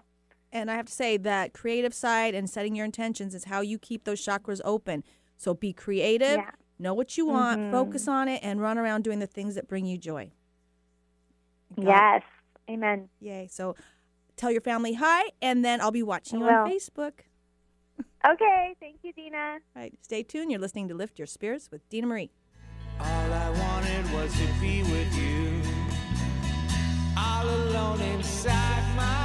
[0.51, 3.79] And I have to say that creative side and setting your intentions is how you
[3.79, 5.03] keep those chakras open.
[5.37, 7.71] So be creative, yeah, know what you want, Mhm.
[7.71, 10.31] focus on it, and run around doing the things that bring you joy.
[11.77, 12.23] Yes,
[12.69, 13.09] amen.
[13.19, 13.47] Yay.
[13.47, 13.75] So
[14.37, 16.69] tell your family hi, and then I'll be watching you on.
[16.69, 17.21] Facebook.
[18.25, 19.59] Okay, thank you, Dina.
[19.75, 20.51] All right, stay tuned.
[20.51, 22.31] You're listening to Lift Your Spirits with Dina Marie.
[22.99, 25.61] All I wanted was to be with you.
[27.17, 29.24] All alone inside my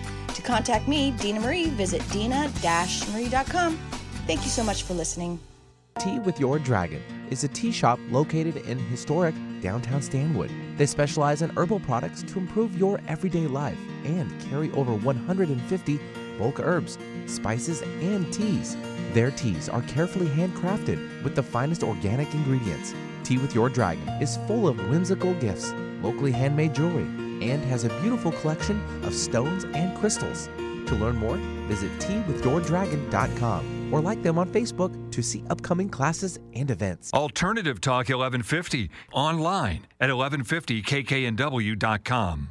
[0.35, 3.77] To contact me, Dina Marie, visit dina-marie.com.
[4.27, 5.39] Thank you so much for listening.
[5.99, 10.49] Tea with Your Dragon is a tea shop located in historic downtown Stanwood.
[10.77, 15.99] They specialize in herbal products to improve your everyday life and carry over 150
[16.37, 18.75] bulk herbs, spices, and teas.
[19.13, 22.95] Their teas are carefully handcrafted with the finest organic ingredients.
[23.23, 27.05] Tea with Your Dragon is full of whimsical gifts, locally handmade jewelry,
[27.41, 30.49] and has a beautiful collection of stones and crystals.
[30.87, 36.71] To learn more, visit teawithyourdragon.com or like them on Facebook to see upcoming classes and
[36.71, 37.13] events.
[37.13, 42.49] Alternative Talk 1150 online at 1150kknw.com.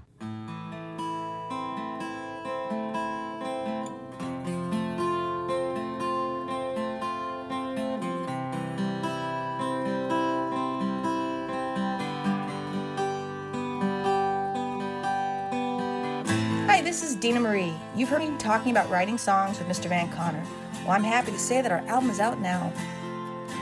[16.91, 17.73] this is Dina Marie.
[17.95, 19.89] You've heard me talking about writing songs with Mr.
[19.89, 20.43] Van Connor.
[20.83, 22.73] Well, I'm happy to say that our album is out now.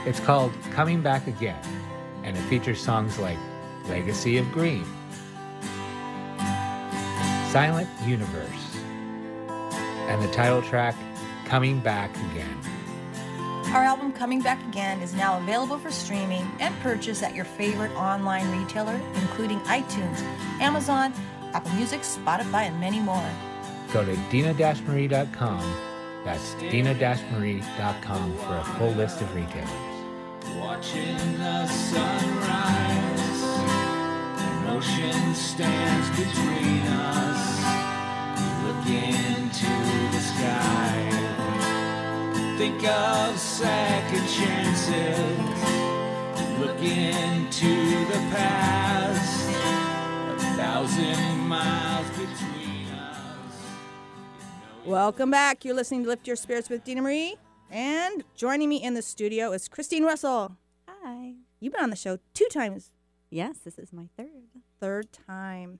[0.03, 1.61] It's called Coming Back Again,
[2.23, 3.37] and it features songs like
[3.87, 4.83] Legacy of Green,
[7.51, 8.77] Silent Universe,
[10.07, 10.95] and the title track
[11.45, 12.57] Coming Back Again.
[13.75, 17.91] Our album Coming Back Again is now available for streaming and purchase at your favorite
[17.91, 20.19] online retailer, including iTunes,
[20.59, 21.13] Amazon,
[21.53, 23.29] Apple Music, Spotify, and many more.
[23.91, 25.75] Go to dina-marie.com.
[26.23, 29.69] That's dina-marie.com for a full list of retailers.
[30.57, 33.43] Watching the sunrise,
[34.37, 37.59] an ocean stands between us.
[38.39, 39.71] You look into
[40.11, 40.95] the sky.
[42.57, 45.39] Think of second chances.
[46.59, 49.38] Look into the past.
[50.59, 53.53] A thousand miles between us.
[54.85, 55.63] Welcome back.
[55.63, 57.37] You're listening to Lift Your Spirits with Dina Marie.
[57.71, 60.57] And joining me in the studio is Christine Russell.
[60.85, 61.35] Hi.
[61.61, 62.91] You've been on the show two times,
[63.29, 64.27] Yes, this is my third.
[64.81, 65.79] third time.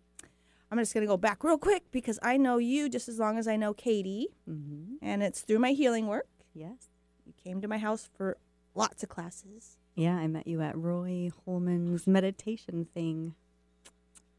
[0.72, 3.38] I'm just going to go back real quick because I know you just as long
[3.38, 4.96] as I know Katie, Mm-hmm.
[5.02, 6.30] and it's through my healing work.
[6.54, 6.88] Yes.
[7.26, 8.38] You came to my house for
[8.76, 9.76] lots of classes.
[9.96, 13.36] Yeah, I met you at Roy Holman's meditation thing.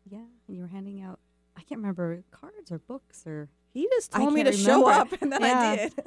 [0.09, 1.19] Yeah, and you were handing out,
[1.57, 3.49] I can't remember, cards or books or.
[3.73, 5.93] He just told me to can't show up, and then I did.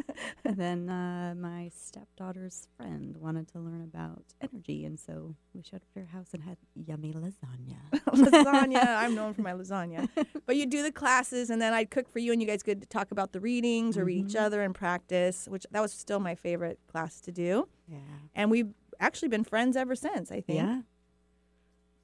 [0.45, 5.77] And then uh, my stepdaughter's friend wanted to learn about energy, and so we showed
[5.77, 7.77] up at her house and had yummy lasagna.
[7.93, 8.85] lasagna.
[8.97, 10.09] I'm known for my lasagna.
[10.45, 12.89] But you do the classes, and then I'd cook for you, and you guys could
[12.89, 14.43] talk about the readings or read each Mm-hmm.
[14.45, 17.69] other and practice, which that was still my favorite class to do.
[17.87, 17.99] Yeah.
[18.35, 20.57] And we've actually been friends ever since, I think.
[20.59, 20.81] Yeah.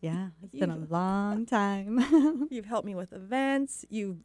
[0.02, 2.48] Yeah, it's been a long time.
[2.52, 3.84] You've helped me with events.
[3.90, 4.18] You've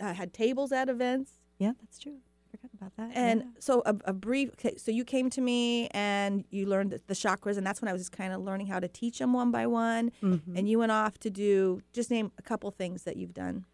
[0.00, 1.32] uh, had tables at events.
[1.58, 2.18] yeah, that's true.
[2.54, 3.10] I forgot about that.
[3.16, 3.46] And yeah.
[3.58, 7.14] so a, a brief, okay, so you came to me and you learned the, the
[7.14, 9.50] chakras, and that's when I was just kind of learning how to teach them one
[9.50, 10.12] by one.
[10.22, 10.42] Mhm.
[10.56, 13.64] And you went off to do, just name a couple things that you've done.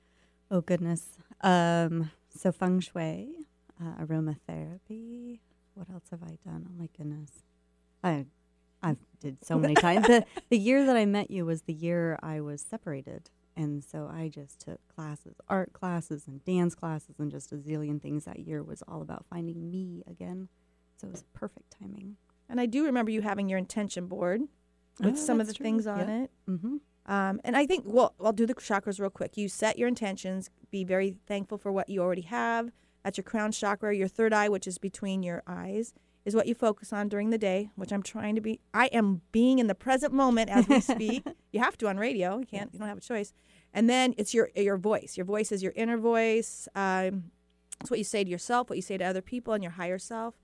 [0.51, 1.19] Oh goodness.
[1.43, 3.47] Um, so feng shui,
[3.83, 5.41] uh, aromatherapy.
[5.75, 6.67] What else have I done?
[6.69, 7.31] Oh my goodness.
[8.03, 8.27] I
[8.83, 10.07] I've did so many times.
[10.07, 13.31] The the year that I met you was the year I was separated.
[13.57, 18.01] And so I just took classes, art classes and dance classes and just a zillion
[18.01, 20.49] things that year was all about finding me again.
[21.01, 22.19] So it was perfect timing.
[22.49, 24.43] And I do remember you having your intention board
[25.01, 25.65] with Oh, some of the true.
[25.65, 26.23] things on Yeah.
[26.23, 26.31] it.
[26.49, 26.77] Mm-hmm.
[27.07, 29.37] Um, and I think, well, I'll do the chakras real quick.
[29.37, 32.71] You set your intentions, be very thankful for what you already have.
[33.03, 33.93] That's your crown chakra.
[33.97, 35.95] Your third eye, which is between your eyes,
[36.29, 38.61] is what you focus on during the day, which I'm trying to be.
[38.73, 41.27] I am being in the present moment as we speak.
[41.53, 42.39] you have to on radio.
[42.39, 43.33] You can't, you don't have a choice.
[43.75, 45.17] And then it's your your voice.
[45.17, 46.69] Your voice is your inner voice.
[46.75, 47.25] Um,
[47.81, 49.99] it's what you say to yourself, what you say to other people, and your higher
[49.99, 50.35] self.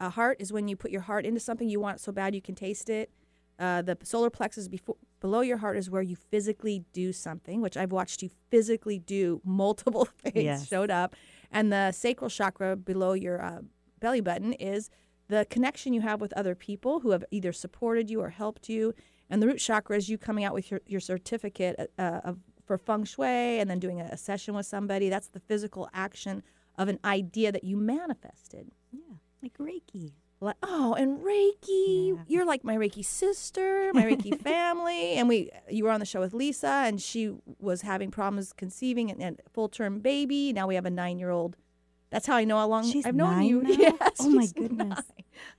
[0.00, 2.42] A heart is when you put your heart into something you want so bad you
[2.42, 3.10] can taste it.
[3.58, 7.76] Uh, the solar plexus before below your heart is where you physically do something, which
[7.76, 10.66] I've watched you physically do multiple things Yes.
[10.68, 11.14] showed up.
[11.50, 13.60] And the sacral chakra below your uh,
[14.00, 14.90] belly button is
[15.28, 18.94] the connection you have with other people who have either supported you or helped you.
[19.30, 22.76] And the root chakra is you coming out with your, your certificate uh, of, for
[22.78, 25.08] feng shui and then doing a, a session with somebody.
[25.08, 26.42] That's the physical action
[26.76, 28.70] of an idea that you manifested.
[28.92, 30.12] Yeah, like Reiki.
[30.40, 32.08] Like, oh, and Reiki.
[32.08, 32.22] Yeah.
[32.26, 35.14] You're like my Reiki sister, my Reiki family.
[35.14, 39.10] And we, you were on the show with Lisa, and she was having problems conceiving
[39.10, 40.52] and, and full term baby.
[40.52, 41.56] Now we have a nine year old.
[42.14, 43.60] That's how I know how long She's I've known you.
[43.64, 43.70] now?
[43.76, 45.02] Yes, Oh my goodness.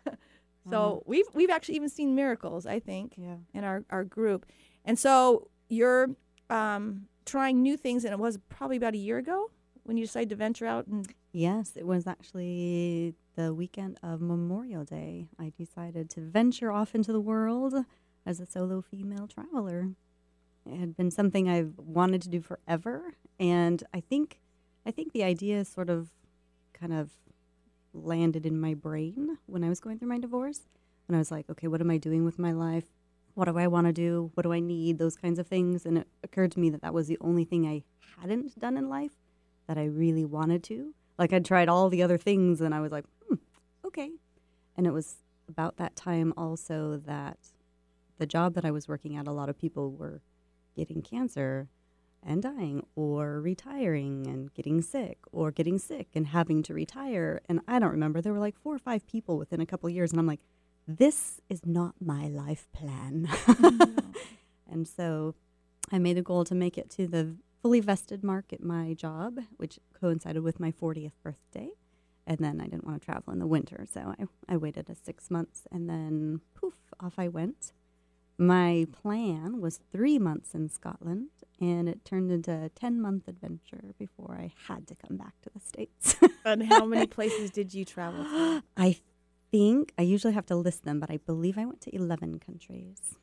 [0.08, 0.18] nine.
[0.72, 2.65] So we've we've actually even seen miracles.
[2.65, 3.36] I think Yeah.
[3.54, 4.48] in our, our group.
[4.84, 6.08] And so you're
[6.50, 9.52] um, trying new things, and it was probably about a year ago
[9.84, 14.86] when you decided to venture out and Yes, it was actually the weekend of Memorial
[14.86, 15.28] Day.
[15.38, 17.76] I decided to venture off into the world
[18.26, 19.89] as a solo female traveler.
[20.65, 24.39] It had been something I've wanted to do forever, and I think
[24.86, 26.10] I think the idea sort of
[26.86, 27.10] kind of
[27.93, 30.62] landed in my brain when I was going through my divorce.
[31.08, 32.86] And I was like, okay, what am I doing with my life?
[33.34, 34.32] What do I want to do?
[34.34, 34.98] What do I need?
[34.98, 35.86] Those kinds of things.
[35.86, 37.84] And it occurred to me that that was the only thing I
[38.19, 39.12] hadn't done in life
[39.67, 40.93] that I really wanted to.
[41.17, 43.36] Like I'd tried all the other things and I was like, hmm,
[43.86, 44.12] okay.
[44.78, 45.17] And it was
[45.48, 47.38] about that time also that
[48.17, 50.21] the job that I was working at, a lot of people were
[50.76, 51.67] getting cancer
[52.25, 57.41] and dying or retiring and getting sick or getting sick and having to retire.
[57.47, 58.21] And I don't remember.
[58.21, 60.11] There were like four or five people within a couple of years.
[60.11, 60.41] And I'm like,
[60.88, 63.27] this is not my life plan.
[63.29, 63.99] Mm-hmm.
[64.71, 65.35] and so
[65.91, 69.39] I made a goal to make it to the fully vested mark at my job,
[69.57, 71.69] which coincided with my 40th birthday.
[72.27, 73.85] And then I didn't want to travel in the winter.
[73.91, 77.71] So I, I waited a six months and then poof, off I went.
[78.38, 81.30] My plan was three months in Scotland,
[81.62, 85.50] and it turned into a 10 month adventure before I had to come back to
[85.54, 86.17] the States.
[86.45, 88.24] and how many places did you travel?
[88.26, 88.63] to?
[88.78, 88.98] I
[89.52, 93.15] think I usually have to list them, but I believe I went to 11 countries.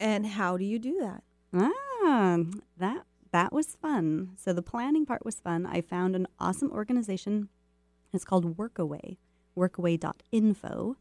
[0.00, 1.22] And how do you do that?
[1.54, 2.38] Ah,
[2.76, 4.30] that that was fun.
[4.36, 5.66] So the planning part was fun.
[5.66, 7.48] I found an awesome organization.
[8.12, 9.18] It's called Workaway,
[9.56, 10.96] workaway.info.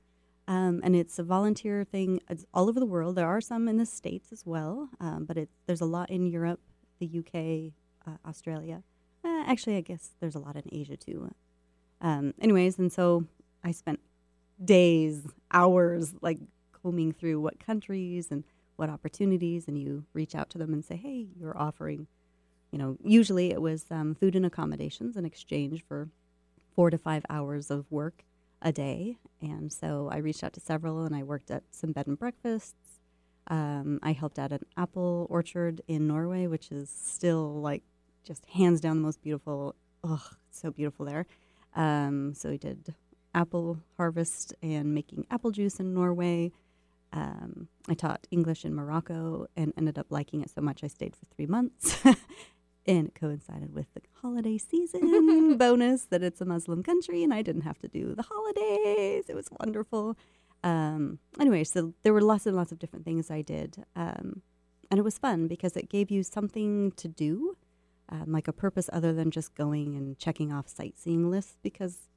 [0.48, 2.20] Um, and it's a volunteer thing.
[2.30, 3.16] It's all over the world.
[3.16, 6.28] There are some in the States as well, um, but it, there's a lot in
[6.28, 6.60] Europe,
[7.00, 7.74] the UK,
[8.08, 8.84] uh, Australia.
[9.24, 11.34] Uh, actually, I guess there's a lot in Asia too.
[12.00, 13.26] Um, anyways, and so
[13.64, 14.00] I spent
[14.64, 16.38] days, hours, like
[16.72, 18.44] combing through what countries and
[18.76, 22.06] what opportunities, and you reach out to them and say, hey, you're offering,
[22.72, 26.10] you know, usually it was um, food and accommodations in exchange for
[26.76, 28.26] four to five hours of work
[28.66, 29.18] a day.
[29.42, 33.00] And so I reached out to several and I worked at some bed and breakfasts.
[33.48, 37.84] Um, I helped out an apple orchard in Norway, which is still like
[38.24, 39.76] just hands down the most beautiful.
[40.04, 41.28] Ugh, so beautiful there.
[41.76, 42.96] Um, so we did
[43.36, 46.52] apple harvest and making apple juice in Norway.
[47.14, 51.16] Um, I taught English in Morocco and ended up liking it so much I stayed
[51.16, 51.98] for three months.
[52.88, 57.42] and it coincided with the holiday season bonus that it's a Muslim country and I
[57.42, 59.26] didn't have to do the holidays.
[59.28, 60.18] It was wonderful.
[60.64, 63.86] Um, anyway, so there were lots and lots of different things I did.
[63.96, 64.42] Um,
[64.92, 67.58] and it was fun because it gave you something to do,
[68.10, 72.10] um, like a purpose other than just going and checking off sightseeing lists because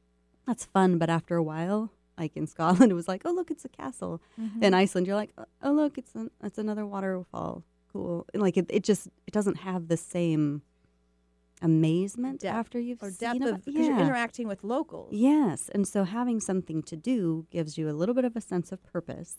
[0.46, 0.98] that's fun.
[0.98, 4.20] But after a while, like in Scotland, it was like, oh, look, it's a castle.
[4.62, 7.64] In Iceland, you're like, oh, look, it's, an, it's another waterfall.
[7.98, 8.26] Cool.
[8.32, 10.62] And like it, it just, it doesn't have the same
[11.60, 15.12] amazement Depth after you've Or seen depth because you're interacting with locals.
[15.12, 15.68] Yes.
[15.74, 18.82] And so having something to do gives you a little bit of a sense of
[18.84, 19.38] purpose.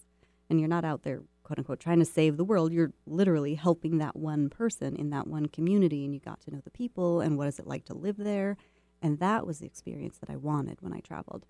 [0.49, 2.73] And you're not out there, quote unquote, trying to save the world.
[2.73, 6.03] You're literally helping that one person in that one community.
[6.03, 8.57] And you got to know the people and what is it like to live there.
[9.01, 11.45] And that was the experience that I wanted when I traveled,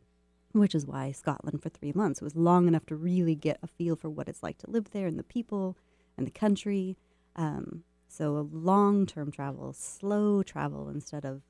[0.51, 2.21] which is why Scotland for three months.
[2.21, 4.91] It was long enough to really get a feel for what it's like to live
[4.91, 5.77] there and the people
[6.19, 6.97] and the country.
[7.35, 11.41] Um, so a long term travel, slow travel instead of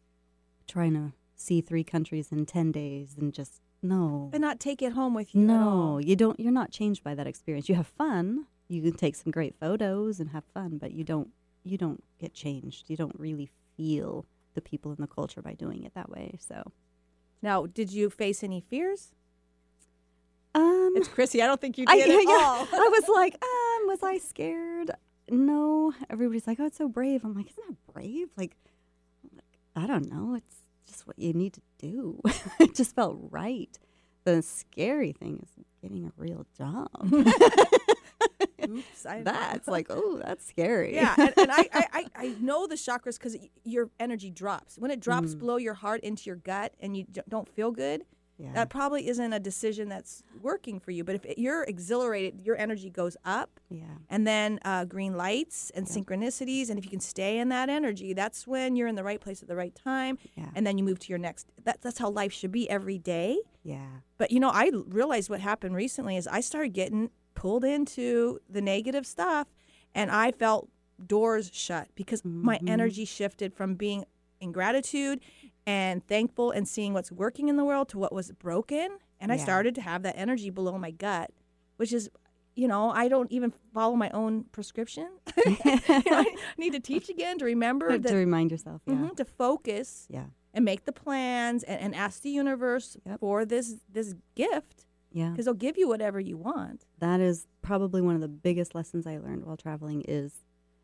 [0.67, 4.29] trying to see three countries in 10 days and just no.
[4.33, 5.41] And not take it home with you.
[5.41, 7.69] No, you don't you're not changed by that experience.
[7.69, 8.45] You have fun.
[8.67, 11.29] You can take some great photos and have fun, but you don't
[11.63, 12.89] you don't get changed.
[12.89, 16.37] You don't really feel the people and the culture by doing it that way.
[16.39, 16.71] So
[17.41, 19.13] Now, did you face any fears?
[20.53, 21.41] um It's Chrissy.
[21.41, 22.67] I don't think you I, did at yeah, all.
[22.73, 24.91] I was like, um, was I scared?
[25.29, 25.93] No.
[26.09, 27.23] Everybody's like, oh, it's so brave.
[27.25, 28.29] I'm like, isn't that brave?
[28.37, 28.55] Like,
[29.75, 30.35] I don't know.
[30.35, 30.55] It's
[30.87, 32.21] just what you need to do.
[32.59, 33.77] it just felt right.
[34.25, 36.89] The scary thing is getting a real job.
[38.69, 39.01] Oops.
[39.23, 40.93] That's like, oh, that's scary.
[40.93, 44.77] Yeah, and, and I, I, I- I know the chakras because your energy drops.
[44.77, 45.39] When it drops Mm.
[45.39, 48.03] below your heart into your gut and you don't feel good,
[48.39, 48.53] yeah.
[48.53, 51.03] that probably isn't a decision that's working for you.
[51.03, 53.83] But if it, you're exhilarated, your energy goes up, yeah.
[54.09, 56.69] and then uh, green lights and synchronicities.
[56.69, 59.41] And if you can stay in that energy, that's when you're in the right place
[59.41, 60.17] at the right time.
[60.35, 60.45] Yeah.
[60.55, 61.47] And then you move to your next.
[61.65, 63.37] That, that's how life should be every day.
[63.63, 63.85] Yeah.
[64.17, 68.61] But you know, I realized what happened recently is I started getting pulled into the
[68.61, 69.47] negative stuff,
[69.93, 70.69] and I felt
[71.05, 72.69] doors shut because my Mhm.
[72.69, 74.05] energy shifted from being
[74.41, 75.19] in gratitude
[75.69, 78.87] and thankful and seeing what's working in the world to what was broken,
[79.19, 81.29] and I started to have that energy below my gut,
[81.77, 82.09] which is,
[82.55, 85.07] you know, I don't even follow my own prescription.
[85.45, 85.57] You
[86.11, 88.81] know, I need to teach again to remember to remind yourself.
[88.87, 88.95] Yeah.
[88.95, 90.25] mhm, to focus Yeah.
[90.55, 93.19] and make the plans and, and ask the universe Yep.
[93.19, 93.67] for this
[93.97, 95.29] this gift Yeah.
[95.31, 96.85] because they'll give you whatever you want.
[96.99, 100.31] That is probably one of the biggest lessons I learned while traveling is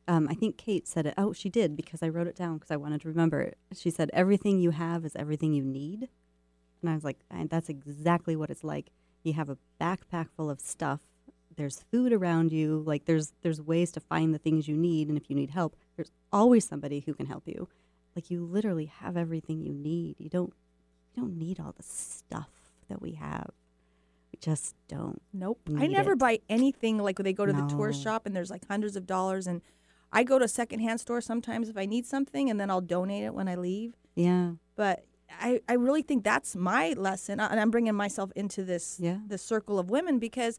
[0.07, 1.13] um, I think Kate said it.
[1.17, 3.57] Oh, she did because I wrote it down because I wanted to remember it.
[3.75, 6.09] She said, everything you have is everything you need.
[6.81, 8.91] And I was like, that's exactly what it's like.
[9.23, 10.99] You have a backpack full of stuff.
[11.55, 12.83] There's food around you.
[12.85, 15.07] Like there's there's ways to find the things you need.
[15.07, 17.67] And if you need help, there's always somebody who can help you.
[18.15, 20.17] Like you literally have everything you need.
[20.19, 20.53] You don't
[21.15, 22.49] you don't need all the stuff
[22.89, 23.49] that we have.
[24.31, 25.21] We just don't.
[25.33, 25.61] Nope.
[25.77, 26.19] I never it.
[26.19, 27.69] buy anything like when they go to the No.
[27.69, 29.61] tourist shop and there's like hundreds of dollars and
[30.15, 33.23] I go to a secondhand store sometimes if I need something and then I'll donate
[33.23, 33.93] it when I leave.
[34.15, 34.51] Yeah.
[34.75, 35.05] But
[35.39, 39.19] I, I really think that's my lesson and I'm bringing myself into this Yeah.
[39.27, 40.57] this circle of women because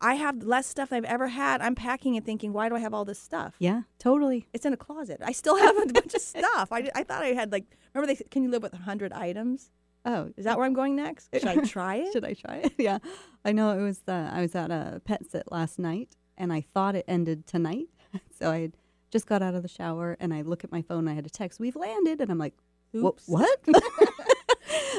[0.00, 1.60] I have less stuff I've ever had.
[1.62, 3.54] I'm packing and thinking, why do I have all this stuff?
[3.58, 3.82] Yeah.
[3.98, 4.48] Totally.
[4.52, 5.20] It's in a closet.
[5.24, 6.68] I still have a bunch of stuff.
[6.72, 9.70] I, I thought I had like, remember they can you live with 100 items?
[10.06, 11.30] Oh, Is that where I'm going next?
[11.32, 12.12] Should I try it?
[12.14, 12.72] Should I try it?
[12.78, 12.98] yeah.
[13.44, 16.60] I know it was, uh, I was at a pet sit last night and I
[16.60, 17.88] thought it ended tonight.
[18.38, 18.76] so I had
[19.14, 21.24] just got out of the shower and I look at my phone and I had
[21.24, 22.20] a text, we've landed.
[22.20, 22.54] And I'm like,
[22.92, 23.22] "Wha- Oops.
[23.28, 23.60] what?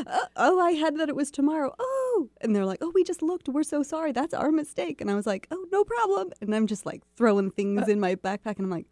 [0.07, 1.73] Uh, oh, I had that it was tomorrow.
[1.79, 2.29] Oh.
[2.41, 3.47] And they're like, oh, we just looked.
[3.47, 4.11] We're so sorry.
[4.11, 4.99] That's our mistake.
[4.99, 6.31] And I was like, oh, no problem.
[6.41, 8.57] And I'm just like throwing things in my backpack.
[8.57, 8.87] And I'm like,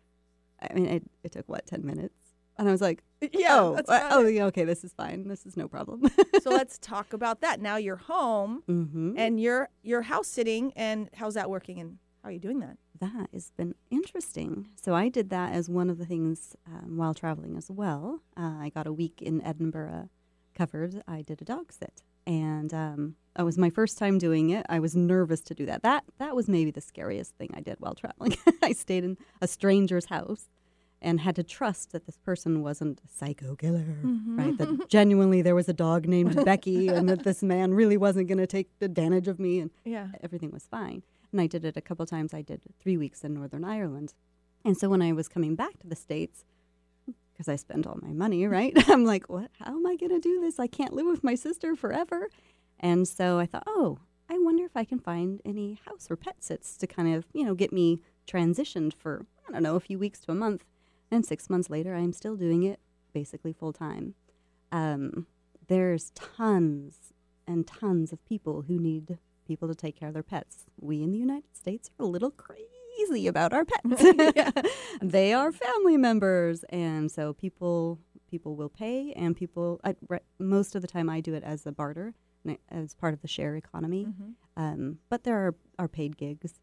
[0.62, 2.16] I mean, it, it took what, 10 minutes?
[2.58, 3.04] And I was like,
[3.34, 5.28] Yeah, oh, uh, oh, yeah, okay, this is fine.
[5.28, 6.10] This is no problem.
[6.42, 7.60] so let's talk about that.
[7.60, 9.14] Now you're home mm-hmm.
[9.18, 12.78] and you're you're house sitting and how's that working and how are you doing that?
[13.02, 14.70] That has been interesting.
[14.82, 18.22] So I did that as one of the things um, while traveling as well.
[18.38, 20.10] Uh, I got a week in Edinburgh
[20.56, 21.04] covered.
[21.08, 24.66] I did a dog sit, and um, it was my first time doing it.
[24.70, 25.84] I was nervous to do that.
[25.84, 28.38] That that was maybe the scariest thing I did while traveling.
[28.64, 30.48] I stayed in a stranger's house
[31.02, 33.98] and had to trust that this person wasn't a psycho killer,
[34.38, 34.58] right?
[34.58, 38.38] That genuinely there was a dog named Becky, and that this man really wasn't going
[38.38, 40.08] to take advantage of me, and Yeah.
[40.24, 41.04] everything was fine.
[41.34, 42.34] And I did it a couple times.
[42.34, 44.14] I did three weeks in Northern Ireland.
[44.64, 46.46] And so when I was coming back to the States,
[47.34, 48.72] because I spent all my money, right?
[48.90, 49.50] I'm like, what?
[49.60, 50.60] How am I going to do this?
[50.60, 52.30] I can't live with my sister forever.
[52.80, 56.44] And so I thought, oh, I wonder if I can find any house or pet
[56.44, 60.00] sits to kind of, you know, get me transitioned for, I don't know, a few
[60.00, 60.64] weeks to a month.
[61.12, 62.80] And six months later, I'm still doing it
[63.14, 64.16] basically full time.
[64.72, 65.28] Um,
[65.68, 67.14] there's tons
[67.48, 70.66] and tons of people who need people to take care of their pets.
[70.80, 74.04] We in the United States are a little crazy about our pets.
[75.02, 80.76] they are family members, and so people people will pay, and people I, re- most
[80.76, 82.14] of the time I do it as a barter
[82.70, 84.06] as part of the share economy.
[84.58, 86.60] Um, but there are, are paid gigs,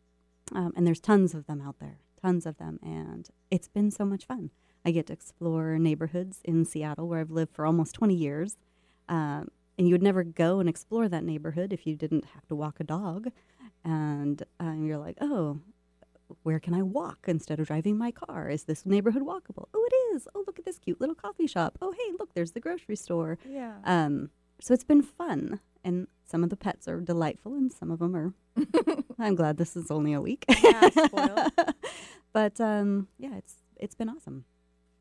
[0.55, 4.05] um, and there's tons of them out there, tons of them, and it's been so
[4.05, 4.51] much fun.
[4.85, 8.57] I get to explore neighborhoods in Seattle where I've lived for almost 20 years.
[9.09, 9.49] Um,
[9.81, 12.81] and you would never go and explore that neighborhood if you didn't have to walk
[12.81, 13.29] a dog.
[13.83, 15.59] And um, you're like, oh,
[16.43, 18.51] where can I walk instead of driving my car?
[18.51, 19.69] Is this neighborhood walkable?
[19.73, 20.29] Oh, it is.
[20.35, 21.79] Oh, look at this cute little coffee shop.
[21.81, 23.39] Oh, hey, look, there's the grocery store.
[23.49, 23.77] Yeah.
[23.85, 24.29] Um,
[24.61, 28.15] so it's been fun, and some of the pets are delightful, and some of them
[28.15, 28.35] are.
[29.19, 30.45] I'm glad this is only a week.
[30.63, 31.49] Yeah,
[32.35, 34.45] but um, yeah, it's it's been awesome.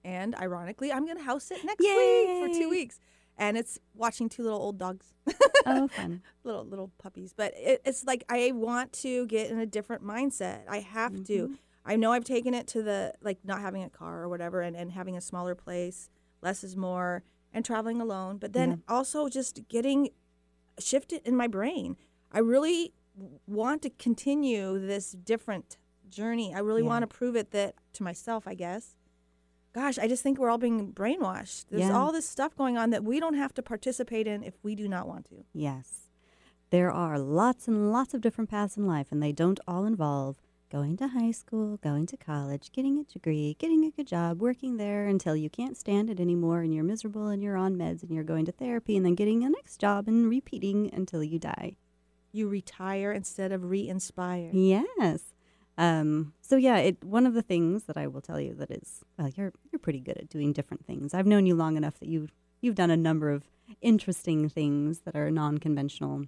[0.06, 2.26] And ironically, I'm going to house sit next Yay.
[2.28, 3.02] week for two weeks.
[3.40, 5.14] And it's watching two little old dogs,
[5.66, 6.22] Oh, fun.
[6.44, 7.34] little little puppies.
[7.36, 10.62] But it, it's like I want to get in a different mindset.
[10.70, 11.24] I have Mm-hmm.
[11.24, 11.58] to.
[11.86, 14.76] I know I've taken it to the like not having a car or whatever, and,
[14.76, 16.10] and having a smaller place,
[16.42, 17.24] less is more,
[17.54, 18.38] and traveling alone.
[18.38, 20.10] But then also just getting
[20.80, 21.96] shifted in my brain.
[22.32, 22.94] I really
[23.48, 25.78] want to continue this different
[26.10, 26.54] journey.
[26.54, 26.88] I really Yeah.
[26.90, 28.96] want to prove it that to myself, I guess.
[29.80, 31.68] Gosh, I just think we're all being brainwashed.
[31.70, 31.98] There's Yeah.
[31.98, 34.90] all this stuff going on that we don't have to participate in if we do
[34.90, 35.46] not want to.
[35.54, 36.10] Yes.
[36.70, 40.42] There are lots and lots of different paths in life, and they don't all involve
[40.70, 44.76] going to high school, going to college, getting a degree, getting a good job, working
[44.76, 48.12] there until you can't stand it anymore and you're miserable and you're on meds and
[48.12, 51.78] you're going to therapy and then getting a next job and repeating until you die.
[52.34, 54.50] You retire instead of re-inspire.
[54.52, 55.34] Yes.
[55.80, 59.00] Um, so yeah, it one of the things that I will tell you that is
[59.18, 61.14] well, you're you're pretty good at doing different things.
[61.14, 62.28] I've known you long enough that you
[62.60, 63.46] you've done a number of
[63.82, 66.26] interesting things that are non-conventional.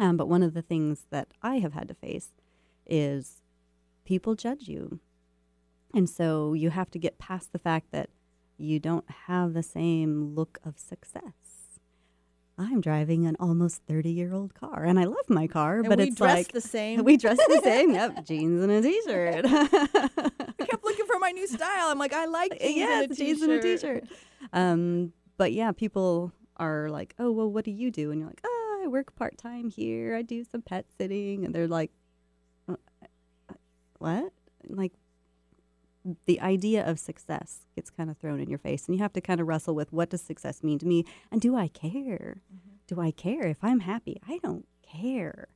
[0.00, 2.30] Um, but one of the things that I have had to face
[2.86, 3.40] is
[4.04, 4.98] people judge you,
[5.94, 8.10] and so you have to get past the fact that
[8.56, 11.47] you don't have the same look of success.
[12.58, 15.98] I'm driving an almost 30 year old car and I love my car, And but
[15.98, 17.04] we it's dress like the same.
[17.04, 17.94] we dress the same.
[17.94, 19.44] Yep, jeans and a t shirt.
[19.48, 21.88] I kept looking for my new style.
[21.88, 24.02] I'm like, I like jeans yes, and a jeans and a t-shirt.
[24.08, 24.18] t-shirt.
[24.52, 28.40] Um, but yeah, people are like, "Oh, well, what do you do?" And you're like,
[28.44, 30.16] "Oh, I work part time here.
[30.16, 31.92] I do some pet sitting." And they're like,
[32.68, 32.74] "Uh,
[33.48, 33.54] uh,
[33.98, 34.32] "What?"
[34.68, 34.92] Like
[36.26, 39.20] the idea of success gets kind of thrown in your face, and you have to
[39.20, 42.42] kind of wrestle with what does success mean to me, and do I care?
[42.86, 44.18] Do I care if I'm happy?
[44.26, 45.48] I don't care.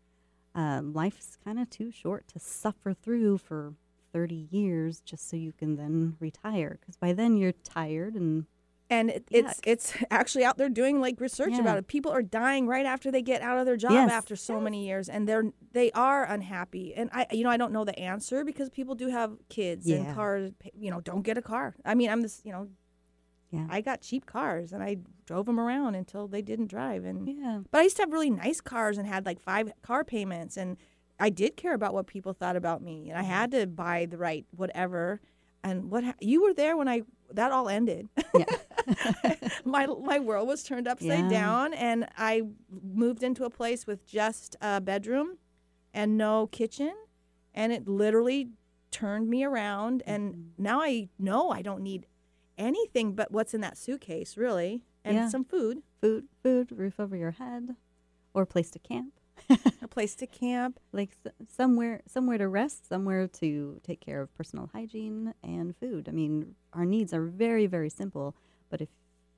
[0.54, 3.74] Um, life's kind of too short to suffer through for
[4.12, 8.44] 30 years just so you can then retire because by then you're tired and
[8.92, 11.60] And it, it's it's actually out there doing like research Yeah.
[11.60, 11.86] about it.
[11.86, 14.10] People are dying right after they get out of their job Yes.
[14.12, 16.94] after so many years, and they're they are unhappy.
[16.94, 20.14] And I, you know, I don't know the answer because people do have kids and
[20.14, 20.52] cars.
[20.74, 21.74] You know, don't get a car.
[21.84, 22.42] I mean, I'm this.
[22.44, 22.68] You know,
[23.50, 27.04] yeah I got cheap cars and I drove them around until they didn't drive.
[27.04, 30.04] And yeah but I used to have really nice cars and had like five car
[30.04, 30.76] payments, and
[31.20, 34.18] I did care about what people thought about me, and I had to buy the
[34.18, 35.20] right whatever.
[35.64, 37.02] And what ha- you were there when I
[37.34, 38.08] that all ended.
[38.34, 38.44] yeah
[39.64, 41.28] my my world was turned upside Yeah.
[41.28, 42.42] down, and I
[42.82, 45.38] moved into a place with just a bedroom
[45.94, 46.92] and no kitchen,
[47.54, 48.50] and it literally
[48.90, 50.02] turned me around.
[50.06, 50.62] And Mm-hmm.
[50.62, 52.06] now I know I don't need
[52.58, 55.28] anything but what's in that suitcase, really, and Yeah.
[55.28, 57.76] some food, food food roof over your head
[58.34, 59.14] or a place to camp
[59.82, 60.78] a place to camp.
[60.92, 66.08] like s- somewhere somewhere to rest somewhere to take care of personal hygiene and food
[66.08, 68.34] i mean our needs are very very simple
[68.70, 68.88] but if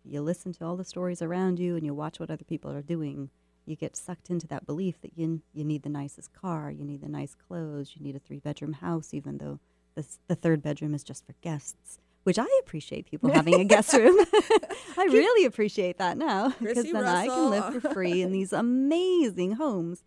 [0.05, 2.83] you listen to all the stories around you and you watch what other people are
[2.83, 3.31] doing
[3.67, 7.01] you get sucked into that belief that you you need the nicest car you need
[7.01, 9.59] the nice clothes you need a three bedroom house even though
[9.95, 13.93] this, the third bedroom is just for guests which I appreciate people having a guest
[13.93, 14.19] room.
[14.99, 19.53] I really appreciate that now because then I can live for free in these amazing
[19.53, 20.03] homes.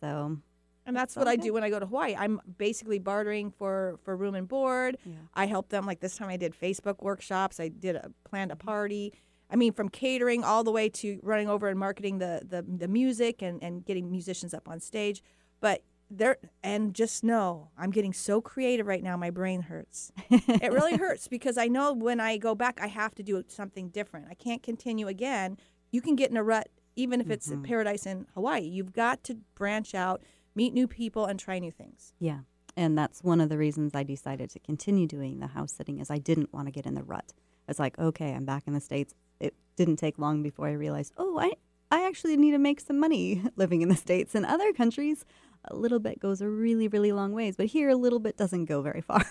[0.00, 0.38] So
[0.86, 2.14] And that's what I do when I go to Hawaii.
[2.16, 4.98] I'm basically bartering for, for room and board.
[5.04, 5.16] Yeah.
[5.34, 5.86] I help them.
[5.86, 7.58] Like this time, I did Facebook workshops.
[7.60, 9.12] I did a planned a party.
[9.50, 12.88] I mean, from catering all the way to running over and marketing the the, the
[12.88, 15.22] music and, and getting musicians up on stage.
[15.60, 19.16] But there and just know I'm getting so creative right now.
[19.16, 20.12] My brain hurts.
[20.30, 23.88] it really hurts because I know when I go back, I have to do something
[23.88, 24.26] different.
[24.30, 25.58] I can't continue again.
[25.90, 28.62] You can get in a rut even if it's a paradise in Hawaii.
[28.62, 30.20] You've got to branch out,
[30.56, 32.12] meet new people, and try new things.
[32.18, 32.40] Yeah.
[32.76, 36.10] And that's one of the reasons I decided to continue doing the house sitting is
[36.10, 37.32] I didn't want to get in the rut.
[37.68, 39.14] It's like, okay, I'm back in the States.
[39.38, 41.52] It didn't take long before I realized, oh, I,
[41.92, 44.34] I actually need to make some money living in the States.
[44.34, 45.24] In other countries,
[45.64, 47.56] a little bit goes a really, really long ways.
[47.56, 49.24] But here, a little bit doesn't go very far.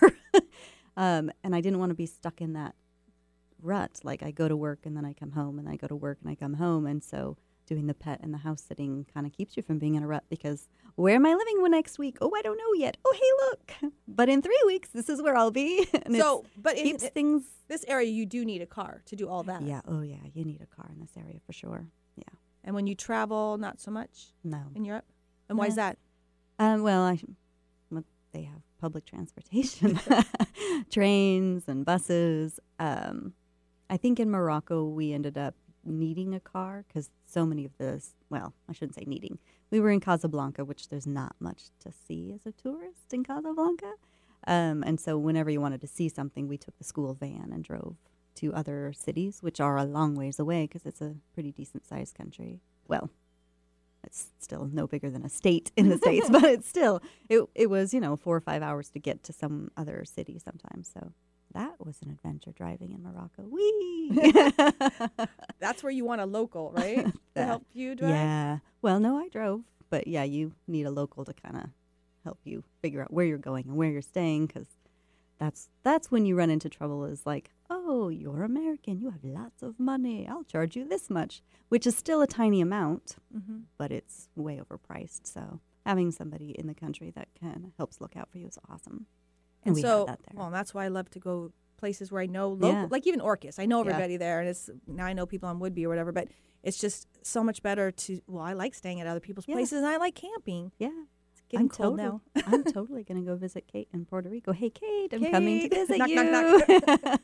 [0.95, 2.75] um, and I didn't want to be stuck in that
[3.61, 3.99] rut.
[4.03, 6.17] Like I go to work and then I come home and I go to work
[6.21, 6.85] and I come home.
[6.85, 9.95] And so doing the pet and the house sitting kind of keeps you from being
[9.95, 12.17] in a rut because where am I living next week?
[12.21, 12.97] Oh, I don't know yet.
[13.05, 13.45] Oh, hey,
[13.85, 13.93] look.
[14.07, 15.87] But in three weeks, this is where I'll be.
[16.03, 17.43] and so, but keeps it- things.
[17.67, 19.61] this area, you do need a car to do all that.
[19.63, 19.81] Yeah.
[19.87, 20.15] Oh, yeah.
[20.33, 21.85] You need a car in this area for sure.
[22.15, 22.23] Yeah.
[22.63, 24.61] And when you travel, not so much No.
[24.75, 25.05] in Europe.
[25.49, 25.97] And why is that?
[26.59, 27.19] Um, well, I,
[27.91, 28.03] well,
[28.33, 29.99] they have public transportation,
[30.91, 32.59] trains and buses.
[32.79, 33.33] Um,
[33.89, 38.15] I think in Morocco we ended up needing a car because so many of this.
[38.29, 39.39] Well, I shouldn't say needing.
[39.71, 43.93] We were in Casablanca, which there's not much to see as a tourist in Casablanca,
[44.45, 47.63] um, and so whenever you wanted to see something, we took the school van and
[47.63, 47.95] drove
[48.35, 52.15] to other cities, which are a long ways away because it's a pretty decent sized
[52.15, 52.61] country.
[52.87, 53.09] Well,
[54.03, 57.69] it's still no bigger than a state in the states, but it's still it it
[57.69, 60.89] was you know four or five hours to get to some other city sometimes.
[60.93, 61.11] So
[61.53, 63.43] that was an adventure driving in Morocco.
[63.43, 64.11] Wee.
[65.59, 67.05] That's where you want a local, right?
[67.35, 68.11] to help you drive.
[68.11, 68.57] yeah.
[68.81, 71.69] Well, no, I drove, but yeah, you need a local to kind of
[72.23, 74.67] help you figure out where you're going and where you're staying because
[75.37, 77.05] that's that's when you run into trouble.
[77.05, 81.41] Is like, oh, you're American, you have lots of money, I'll charge you this much,
[81.69, 85.21] which is still a tiny amount, hmm but it's way overpriced.
[85.27, 89.05] So having somebody in the country that can helps look out for you is awesome.
[89.63, 90.39] And, we so, have that there.
[90.39, 92.87] well, that's why I love to go places where I know local, Yeah.
[92.89, 93.59] like even Orcas.
[93.59, 93.91] I know Yeah.
[93.91, 96.11] everybody there, and it's now I know people on Whidbey or whatever.
[96.11, 96.29] But
[96.63, 98.19] it's just so much better to.
[98.27, 99.55] Well, I like staying at other people's Yeah.
[99.55, 100.71] places, and I like camping.
[100.79, 100.89] yeah,
[101.49, 102.41] getting I'm cold total- now.
[102.47, 104.51] I'm totally gonna go visit Kate in Puerto Rico.
[104.53, 106.23] Hey, Kate, I'm coming to visit Knock, you.
[106.23, 106.67] knock,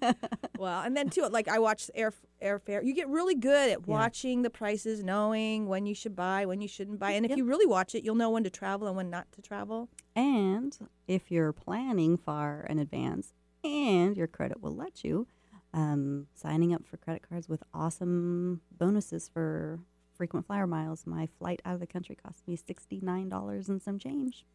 [0.01, 0.15] knock.
[0.57, 2.85] Well, and then too, like I watch air airfare.
[2.85, 3.83] You get really good at Yeah.
[3.85, 7.37] watching the prices, knowing when you should buy, when you shouldn't buy, and if Yep.
[7.37, 9.89] you really watch it, you'll know when to travel and when not to travel.
[10.15, 15.27] And if you're planning far in advance and your credit will let you,
[15.73, 19.79] um, signing up for credit cards with awesome bonuses for
[20.23, 21.05] frequent flyer miles.
[21.05, 24.45] My flight out of the country cost me $69 and some change.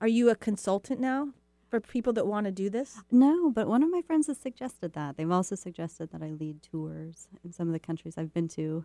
[0.00, 1.30] Are you a consultant now
[1.68, 3.00] for people that want to do this?
[3.10, 5.16] No, but one of my friends has suggested that.
[5.16, 8.84] They've also suggested that I lead tours in some of the countries I've been to.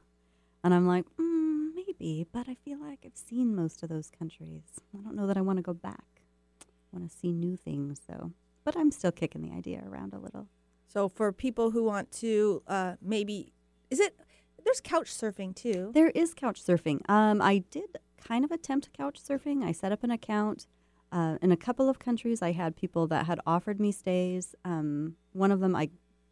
[0.64, 4.64] And I'm like, mm, maybe, but I feel like I've seen most of those countries.
[4.98, 6.24] I don't know that I want to go back.
[6.64, 8.32] I want to see new things, though.
[8.64, 10.48] But I'm still kicking the idea around a little.
[10.88, 13.54] So for people who want to uh, maybe,
[13.92, 14.16] is it,
[14.64, 15.92] there's couch surfing too.
[15.94, 17.02] There is couch surfing.
[17.10, 19.64] Um, I did kind of attempt couch surfing.
[19.64, 20.68] I set up an account.
[21.12, 24.56] Uh, in a couple of countries, I had people that had offered me stays.
[24.66, 25.90] Um, one of them, I,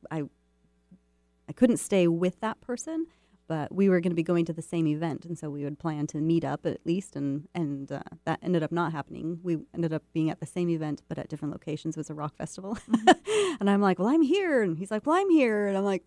[0.09, 0.23] I,
[1.47, 3.05] I couldn't stay with that person,
[3.47, 5.77] but we were going to be going to the same event, and so we would
[5.77, 7.15] plan to meet up at least.
[7.15, 9.39] And and uh, that ended up not happening.
[9.43, 11.95] We ended up being at the same event, but at different locations.
[11.95, 12.77] It was a rock festival,
[13.59, 16.05] and I'm like, "Well, I'm here," and he's like, "Well, I'm here," and I'm like,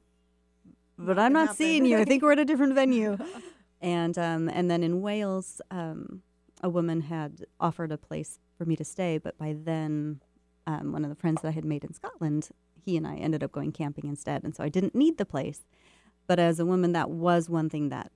[0.98, 1.98] "But I'm not seeing you.
[1.98, 3.18] I think we're at a different venue."
[3.80, 6.22] and um, and then in Wales, um,
[6.62, 10.20] a woman had offered a place for me to stay, but by then,
[10.66, 12.48] um, one of the friends that I had made in Scotland,
[12.84, 15.60] he and I ended up going camping instead, and so I didn't need the place.
[16.26, 18.10] But as a woman, that was one thing that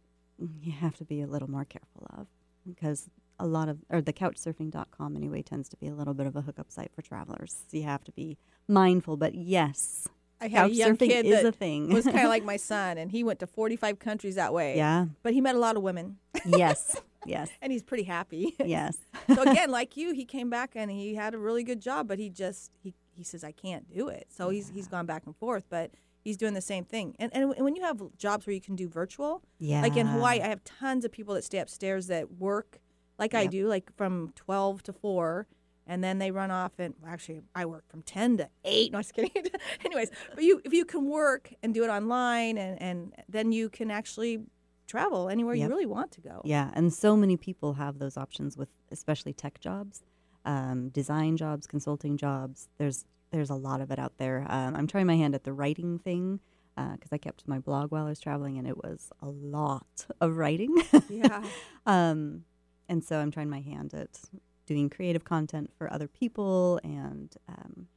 [0.62, 2.26] you have to be a little more careful of
[2.64, 3.09] because
[3.39, 6.43] a lot of or the couchsurfing.com anyway tends to be a little bit of a
[6.43, 7.64] hookup site for travelers.
[7.70, 10.09] So you have to be mindful, but yes,
[10.41, 11.89] I had a young surfing kid is that a thing.
[11.93, 14.76] was kind of like my son, and he went to 45 countries that way.
[14.76, 18.55] yeah, But he met a lot of women, yes, yes, and he's pretty happy.
[18.64, 18.99] yes.
[19.34, 22.18] so again, like you, he came back and he had a really good job, but
[22.18, 24.26] he just he he says I can't do it.
[24.30, 25.91] So he's he's gone back and forth, but
[26.22, 27.16] he's doing the same thing.
[27.18, 29.82] And and when you have jobs where you can do virtual, Yeah.
[29.82, 32.78] like in Hawaii, I have tons of people that stay upstairs that work
[33.18, 35.49] like I do, like from 12 to 4.
[35.89, 38.93] And then they run off, and actually, I work from ten to eight.
[38.93, 39.30] No, I'm just kidding.
[39.84, 43.70] Anyways, but you, if you can work and do it online, and, and then you
[43.70, 44.43] can actually
[44.86, 46.43] travel anywhere you really want to go.
[46.45, 50.03] Yeah, and so many people have those options with especially tech jobs,
[50.45, 52.68] um, design jobs, consulting jobs.
[52.78, 54.47] There's there's a lot of it out there.
[54.49, 56.41] Um, I'm trying my hand at the writing thing
[56.76, 60.36] because I kept my blog while I was traveling, and it was a lot of
[60.36, 60.76] writing.
[61.09, 61.43] Yeah.
[61.86, 62.45] um,
[62.89, 64.20] and so I'm trying my hand at
[64.69, 67.89] doing creative content for other people, and um,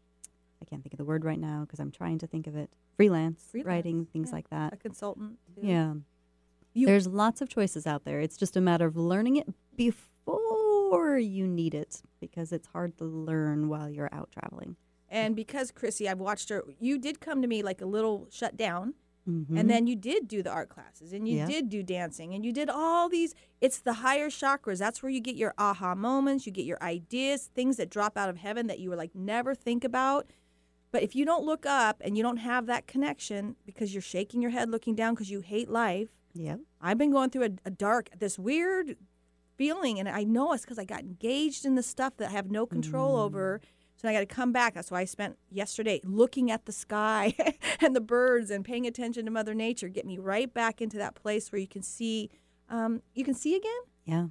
[0.61, 2.69] I can't think of the word right now because I'm trying to think of it.
[2.97, 4.35] Freelance, Freelance, writing, things yeah.
[4.35, 4.73] like that.
[4.73, 5.37] a consultant.
[5.55, 5.61] too.
[5.67, 5.93] Yeah.
[6.73, 8.19] You- There's lots of choices out there.
[8.19, 13.05] It's just a matter of learning it before you need it because it's hard to
[13.05, 14.75] learn while you're out traveling.
[15.09, 16.63] And because Chrissy, I've watched her.
[16.79, 18.93] You did come to me like a little shut down,
[19.29, 19.57] Mhm.
[19.59, 21.45] and then you did do the art classes, and you Yeah.
[21.47, 23.35] did do dancing, and you did all these.
[23.61, 24.79] It's the higher chakras.
[24.79, 26.45] That's where you get your aha moments.
[26.47, 29.53] You get your ideas, things that drop out of heaven that you were like never
[29.53, 30.25] think about.
[30.91, 34.41] But if you don't look up and you don't have that connection because you're shaking
[34.41, 36.57] your head looking down because you hate life, Yeah.
[36.81, 38.97] I've been going through a, a dark, this weird
[39.55, 42.49] feeling, and I know it's because I got engaged in the stuff that I have
[42.49, 43.61] no control over.
[44.01, 44.73] So I got to come back.
[44.73, 47.35] That's why I spent yesterday looking at the sky
[47.79, 49.89] and the birds and paying attention to Mother Nature.
[49.89, 52.31] Get me right back into that place where you can see,
[52.67, 53.81] um, you can see again.
[54.05, 54.25] Yeah.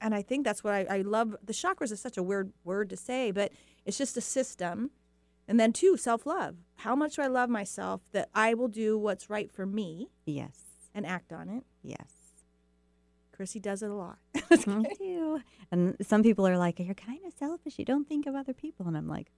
[0.00, 1.36] And I think that's what I, I love.
[1.44, 3.52] The chakras is such a weird word to say, but
[3.84, 4.92] it's just a system.
[5.46, 6.56] And then two, self love.
[6.76, 10.58] How much do I love myself that I will do what's right for me Yes.
[10.94, 11.64] and act on it?
[11.82, 12.13] Yes.
[13.34, 14.18] Chrissy does it a lot.
[14.50, 15.40] I do.
[15.70, 17.78] And some people are like, "You're kind of selfish.
[17.78, 19.32] You don't think of other people." And I'm like,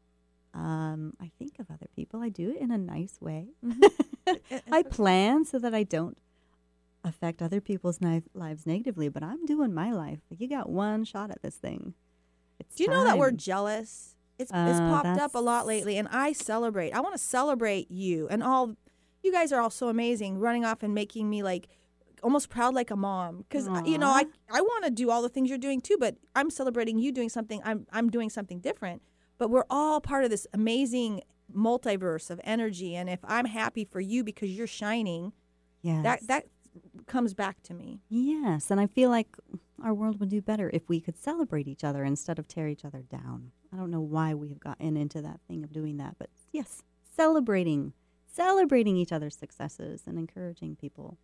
[0.54, 2.20] um, "I think of other people.
[2.22, 3.48] I do it in a nice way.
[4.72, 6.18] I plan so that I don't
[7.04, 9.08] affect other people's ni- lives negatively.
[9.08, 10.20] But I'm doing my life.
[10.30, 11.94] Like you got one shot at this thing.
[12.58, 13.38] It's Do you know that word time.
[13.38, 14.14] jealous?
[14.38, 16.92] It's, it's Uh, popped up a lot lately, and I celebrate.
[16.92, 18.76] I want to celebrate you and all.
[19.22, 21.68] You guys are all so amazing, running off and making me like
[22.26, 25.22] almost proud like a mom because uh, you know I I want to do all
[25.22, 27.60] the things you're doing too, but I'm celebrating you doing something.
[27.64, 29.00] I'm I'm doing something different,
[29.38, 31.22] but we're all part of this amazing
[31.54, 32.96] multiverse of energy.
[32.96, 35.32] And if I'm happy for you because you're shining,
[35.82, 36.02] Yes.
[36.02, 36.44] that that
[37.06, 38.00] comes back to me.
[38.08, 39.36] Yes, and I feel like
[39.82, 42.84] our world would do better if we could celebrate each other instead of tear each
[42.84, 43.52] other down.
[43.72, 46.82] I don't know why we have gotten into that thing of doing that, but yes,
[47.14, 47.92] celebrating,
[48.36, 51.18] celebrating each other's successes and encouraging people.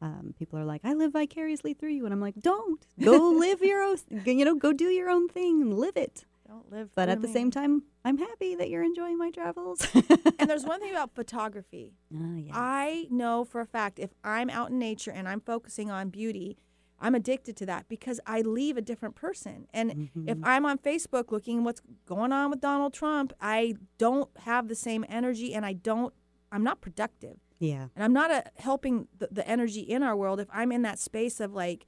[0.00, 3.60] Um, people are like, "I live vicariously through you," and I'm like, "Don't go live
[3.62, 6.90] your own, you know, go do your own thing and live it." Don't live.
[6.94, 9.86] But at the same time, I'm happy that you're enjoying my travels.
[10.38, 11.94] and there's one thing about photography.
[12.14, 12.52] Ah, yeah.
[12.54, 16.58] I know for a fact if I'm out in nature and I'm focusing on beauty,
[17.00, 19.66] I'm addicted to that because I leave a different person.
[19.72, 24.68] And if I'm on Facebook looking what's going on with Donald Trump, I don't have
[24.68, 26.12] the same energy and I don't
[26.54, 27.36] I'm not productive.
[27.58, 27.88] Yeah.
[27.94, 30.98] And I'm not a, helping the, the energy in our world if I'm in that
[30.98, 31.86] space of like,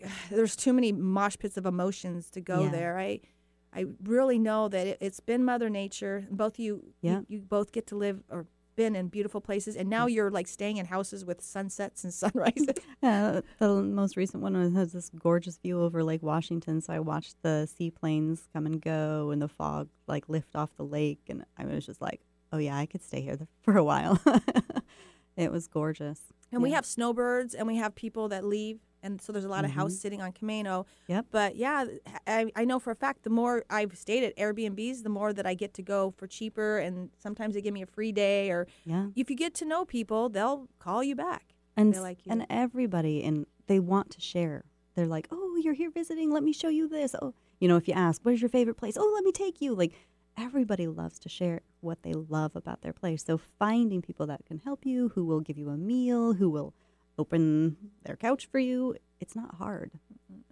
[0.30, 2.70] there's too many mosh pits of emotions to go Yeah.
[2.70, 2.98] there.
[2.98, 3.20] I,
[3.74, 6.26] I really know that it, it's been Mother Nature.
[6.30, 7.20] Both you, Yeah.
[7.20, 10.46] you, you both get to live or been in beautiful places, and now you're like
[10.48, 12.76] staying in houses with sunsets and sunrises.
[13.02, 16.82] Uh, the most recent one has this gorgeous view over Lake Washington.
[16.82, 20.84] So I watched the seaplanes come and go and the fog like lift off the
[20.84, 21.20] lake.
[21.30, 22.20] And I was just like,
[22.52, 24.20] oh, yeah, I could stay here for a while.
[25.36, 26.20] it was gorgeous.
[26.52, 29.64] And we have snowbirds, and we have people that leave, and so there's a lot
[29.64, 30.80] of house sitting on Camano.
[30.84, 31.12] Mm-hmm.
[31.12, 31.26] Yep.
[31.30, 31.84] But yeah,
[32.26, 35.46] I, I know for a fact the more I've stayed at Airbnbs, the more that
[35.46, 38.50] I get to go for cheaper, and sometimes they give me a free day.
[38.50, 39.06] Or Yeah.
[39.14, 41.54] if you get to know people, they'll call you back.
[41.76, 42.32] and like you.
[42.32, 44.64] and everybody and they want to share.
[44.96, 46.32] They're like, "Oh, you're here visiting.
[46.32, 48.96] Let me show you this." Oh, you know, if you ask, "Where's your favorite place?"
[48.98, 49.92] "Oh, let me take you." Like
[50.40, 53.24] everybody loves to share what they love about their place.
[53.24, 56.74] So finding people that can help you, who will give you a meal, who will
[57.18, 59.92] open their couch for you, it's not hard.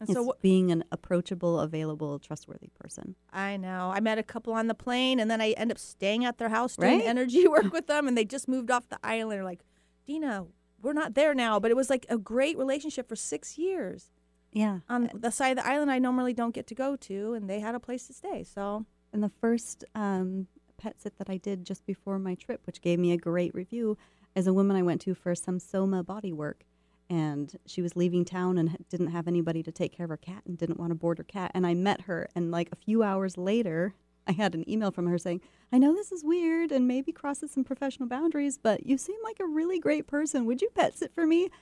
[0.00, 3.14] And it's so being an approachable, available, trustworthy person.
[3.32, 6.24] I know I met a couple on the plane, and then I end up staying
[6.24, 7.06] at their house doing Right?
[7.08, 9.32] energy work with them, and they just moved off the island.
[9.38, 9.60] They're like,
[10.06, 10.46] Dina,
[10.82, 14.10] we're not there now, but it was like a great relationship for six years.
[14.50, 14.78] Yeah.
[14.88, 17.60] on the side of the island I normally don't get to go to, and they
[17.60, 18.42] had a place to stay.
[18.44, 20.46] So And the first um,
[20.76, 23.96] pet sit that I did just before my trip, which gave me a great review,
[24.34, 26.64] is a woman I went to for some Soma body work.
[27.10, 30.42] And she was leaving town and didn't have anybody to take care of her cat
[30.46, 31.50] and didn't want to board her cat.
[31.54, 33.94] And I met her, and like a few hours later,
[34.26, 35.40] I had an email from her saying,
[35.72, 39.40] I know this is weird and maybe crosses some professional boundaries, but you seem like
[39.40, 40.44] a really great person.
[40.44, 41.44] Would you pet sit for me?
[41.44, 41.52] And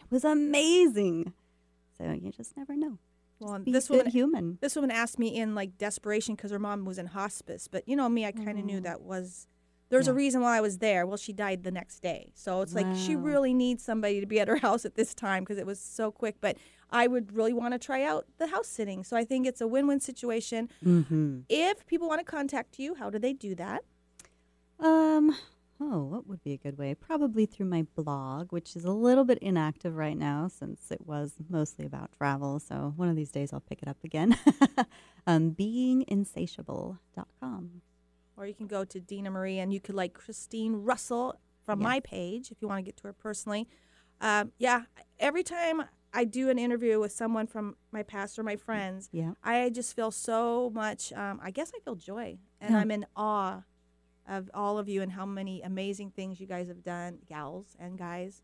[0.00, 1.32] it was amazing.
[1.96, 2.98] So you just never know.
[3.38, 4.58] Well, Be this woman human.
[4.60, 7.68] this woman asked me in like desperation because her mom was in hospice.
[7.68, 9.46] But you know me, I kind of knew that was
[9.88, 11.06] there's a reason why I was there.
[11.06, 14.40] Well, she died the next day, so it's like she really needs somebody to be
[14.40, 16.36] at her house at this time because it was so quick.
[16.40, 16.56] But
[16.90, 19.66] I would really want to try out the house sitting, so I think it's a
[19.66, 20.68] win-win situation.
[20.84, 21.40] Mm-hmm.
[21.48, 23.84] If people want to contact you, how do they do that?
[24.80, 25.36] Um,
[25.80, 26.94] oh, what would be a good way?
[26.94, 31.34] Probably through my blog, which is a little bit inactive right now since it was
[31.48, 32.58] mostly about travel.
[32.60, 34.38] So one of these days I'll pick it up again.
[35.26, 35.50] um,
[36.46, 37.82] beinginsatiable.com.
[38.36, 41.88] or you can go to Dina Marie and you could like Christine Russell from Yeah.
[41.88, 43.66] my page if you want to get to her personally.
[44.20, 44.82] Um, yeah,
[45.18, 49.32] every time I do an interview with someone from my past or my friends, Yeah.
[49.42, 51.12] I just feel so much.
[51.12, 52.80] Um, I guess I feel joy, and Yeah.
[52.80, 53.62] I'm in awe
[54.28, 57.96] of all of you and how many amazing things you guys have done, gals and
[57.98, 58.42] guys.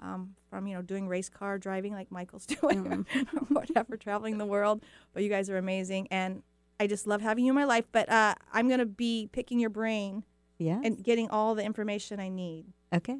[0.00, 4.44] Um, from you know doing race car driving like Michael's doing, or whatever, traveling the
[4.44, 4.82] world.
[5.12, 6.42] But you guys are amazing, and
[6.80, 7.84] I just love having you in my life.
[7.92, 10.24] But uh, I'm gonna be picking your brain
[10.58, 10.80] Yeah.
[10.82, 12.66] and getting all the information I need.
[12.92, 13.18] okay.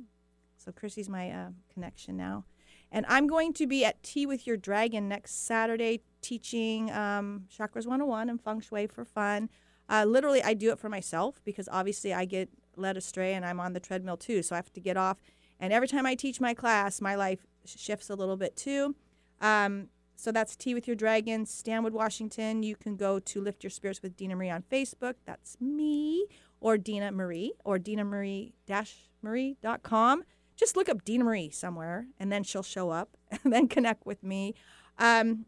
[0.57, 2.45] So Chrissy's my uh, connection now,
[2.91, 7.87] and I'm going to be at Tea with Your Dragon next Saturday, teaching um, Chakras
[7.87, 9.49] 101 and Feng Shui for fun.
[9.89, 13.61] Uh, literally, I do it for myself because obviously I get led astray and I'm
[13.61, 15.19] on the treadmill too, so I have to get off.
[15.61, 18.95] And every time I teach my class, my life shifts a little bit too.
[19.41, 22.63] Um, so that's Tea with Your Dragon, Stanwood, Washington.
[22.63, 25.15] You can go to Lift Your Spirits with Dina Marie on Facebook.
[25.27, 26.27] That's me,
[26.61, 28.55] or Dina Marie, or Dina Marie
[29.23, 30.25] Marie.com.
[30.57, 34.23] Just look up Dina Marie somewhere, and then she'll show up, and then connect with
[34.23, 34.55] me.
[34.99, 35.47] Um,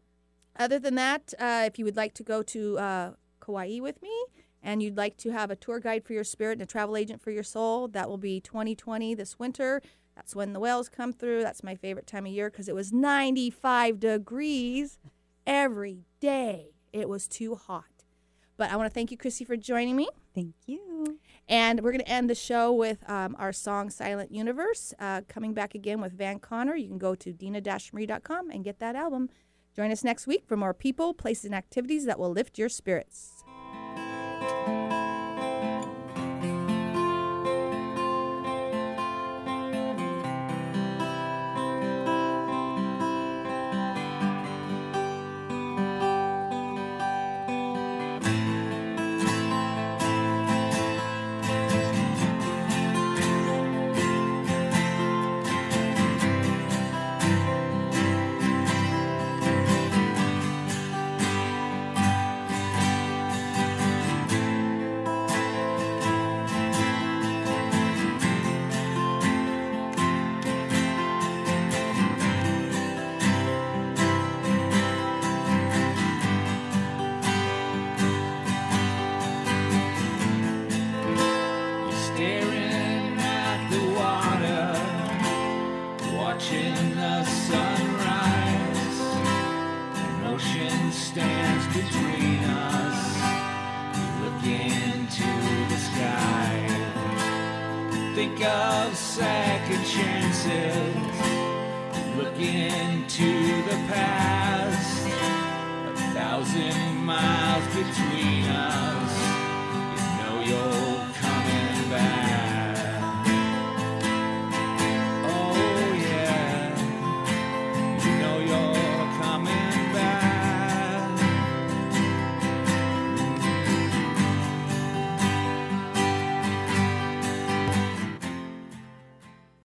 [0.59, 3.11] other than that, uh, if you would like to go to uh,
[3.47, 4.25] Kauai with me,
[4.61, 7.21] and you'd like to have a tour guide for your spirit and a travel agent
[7.21, 9.81] for your soul, that will be 2020 this winter.
[10.15, 11.43] That's when the whales come through.
[11.43, 14.99] That's my favorite time of year because it was 95 degrees
[15.45, 16.71] every day.
[16.91, 17.85] It was too hot.
[18.57, 20.09] But I want to thank you, Chrissy, for joining me.
[20.33, 21.19] Thank you.
[21.47, 25.53] And we're going to end the show with um, our song Silent Universe, uh, coming
[25.53, 26.75] back again with Van Connor.
[26.75, 29.29] You can go to dina-marie.com and get that album.
[29.75, 33.36] Join us next week for more people, places, and activities that will lift your spirits.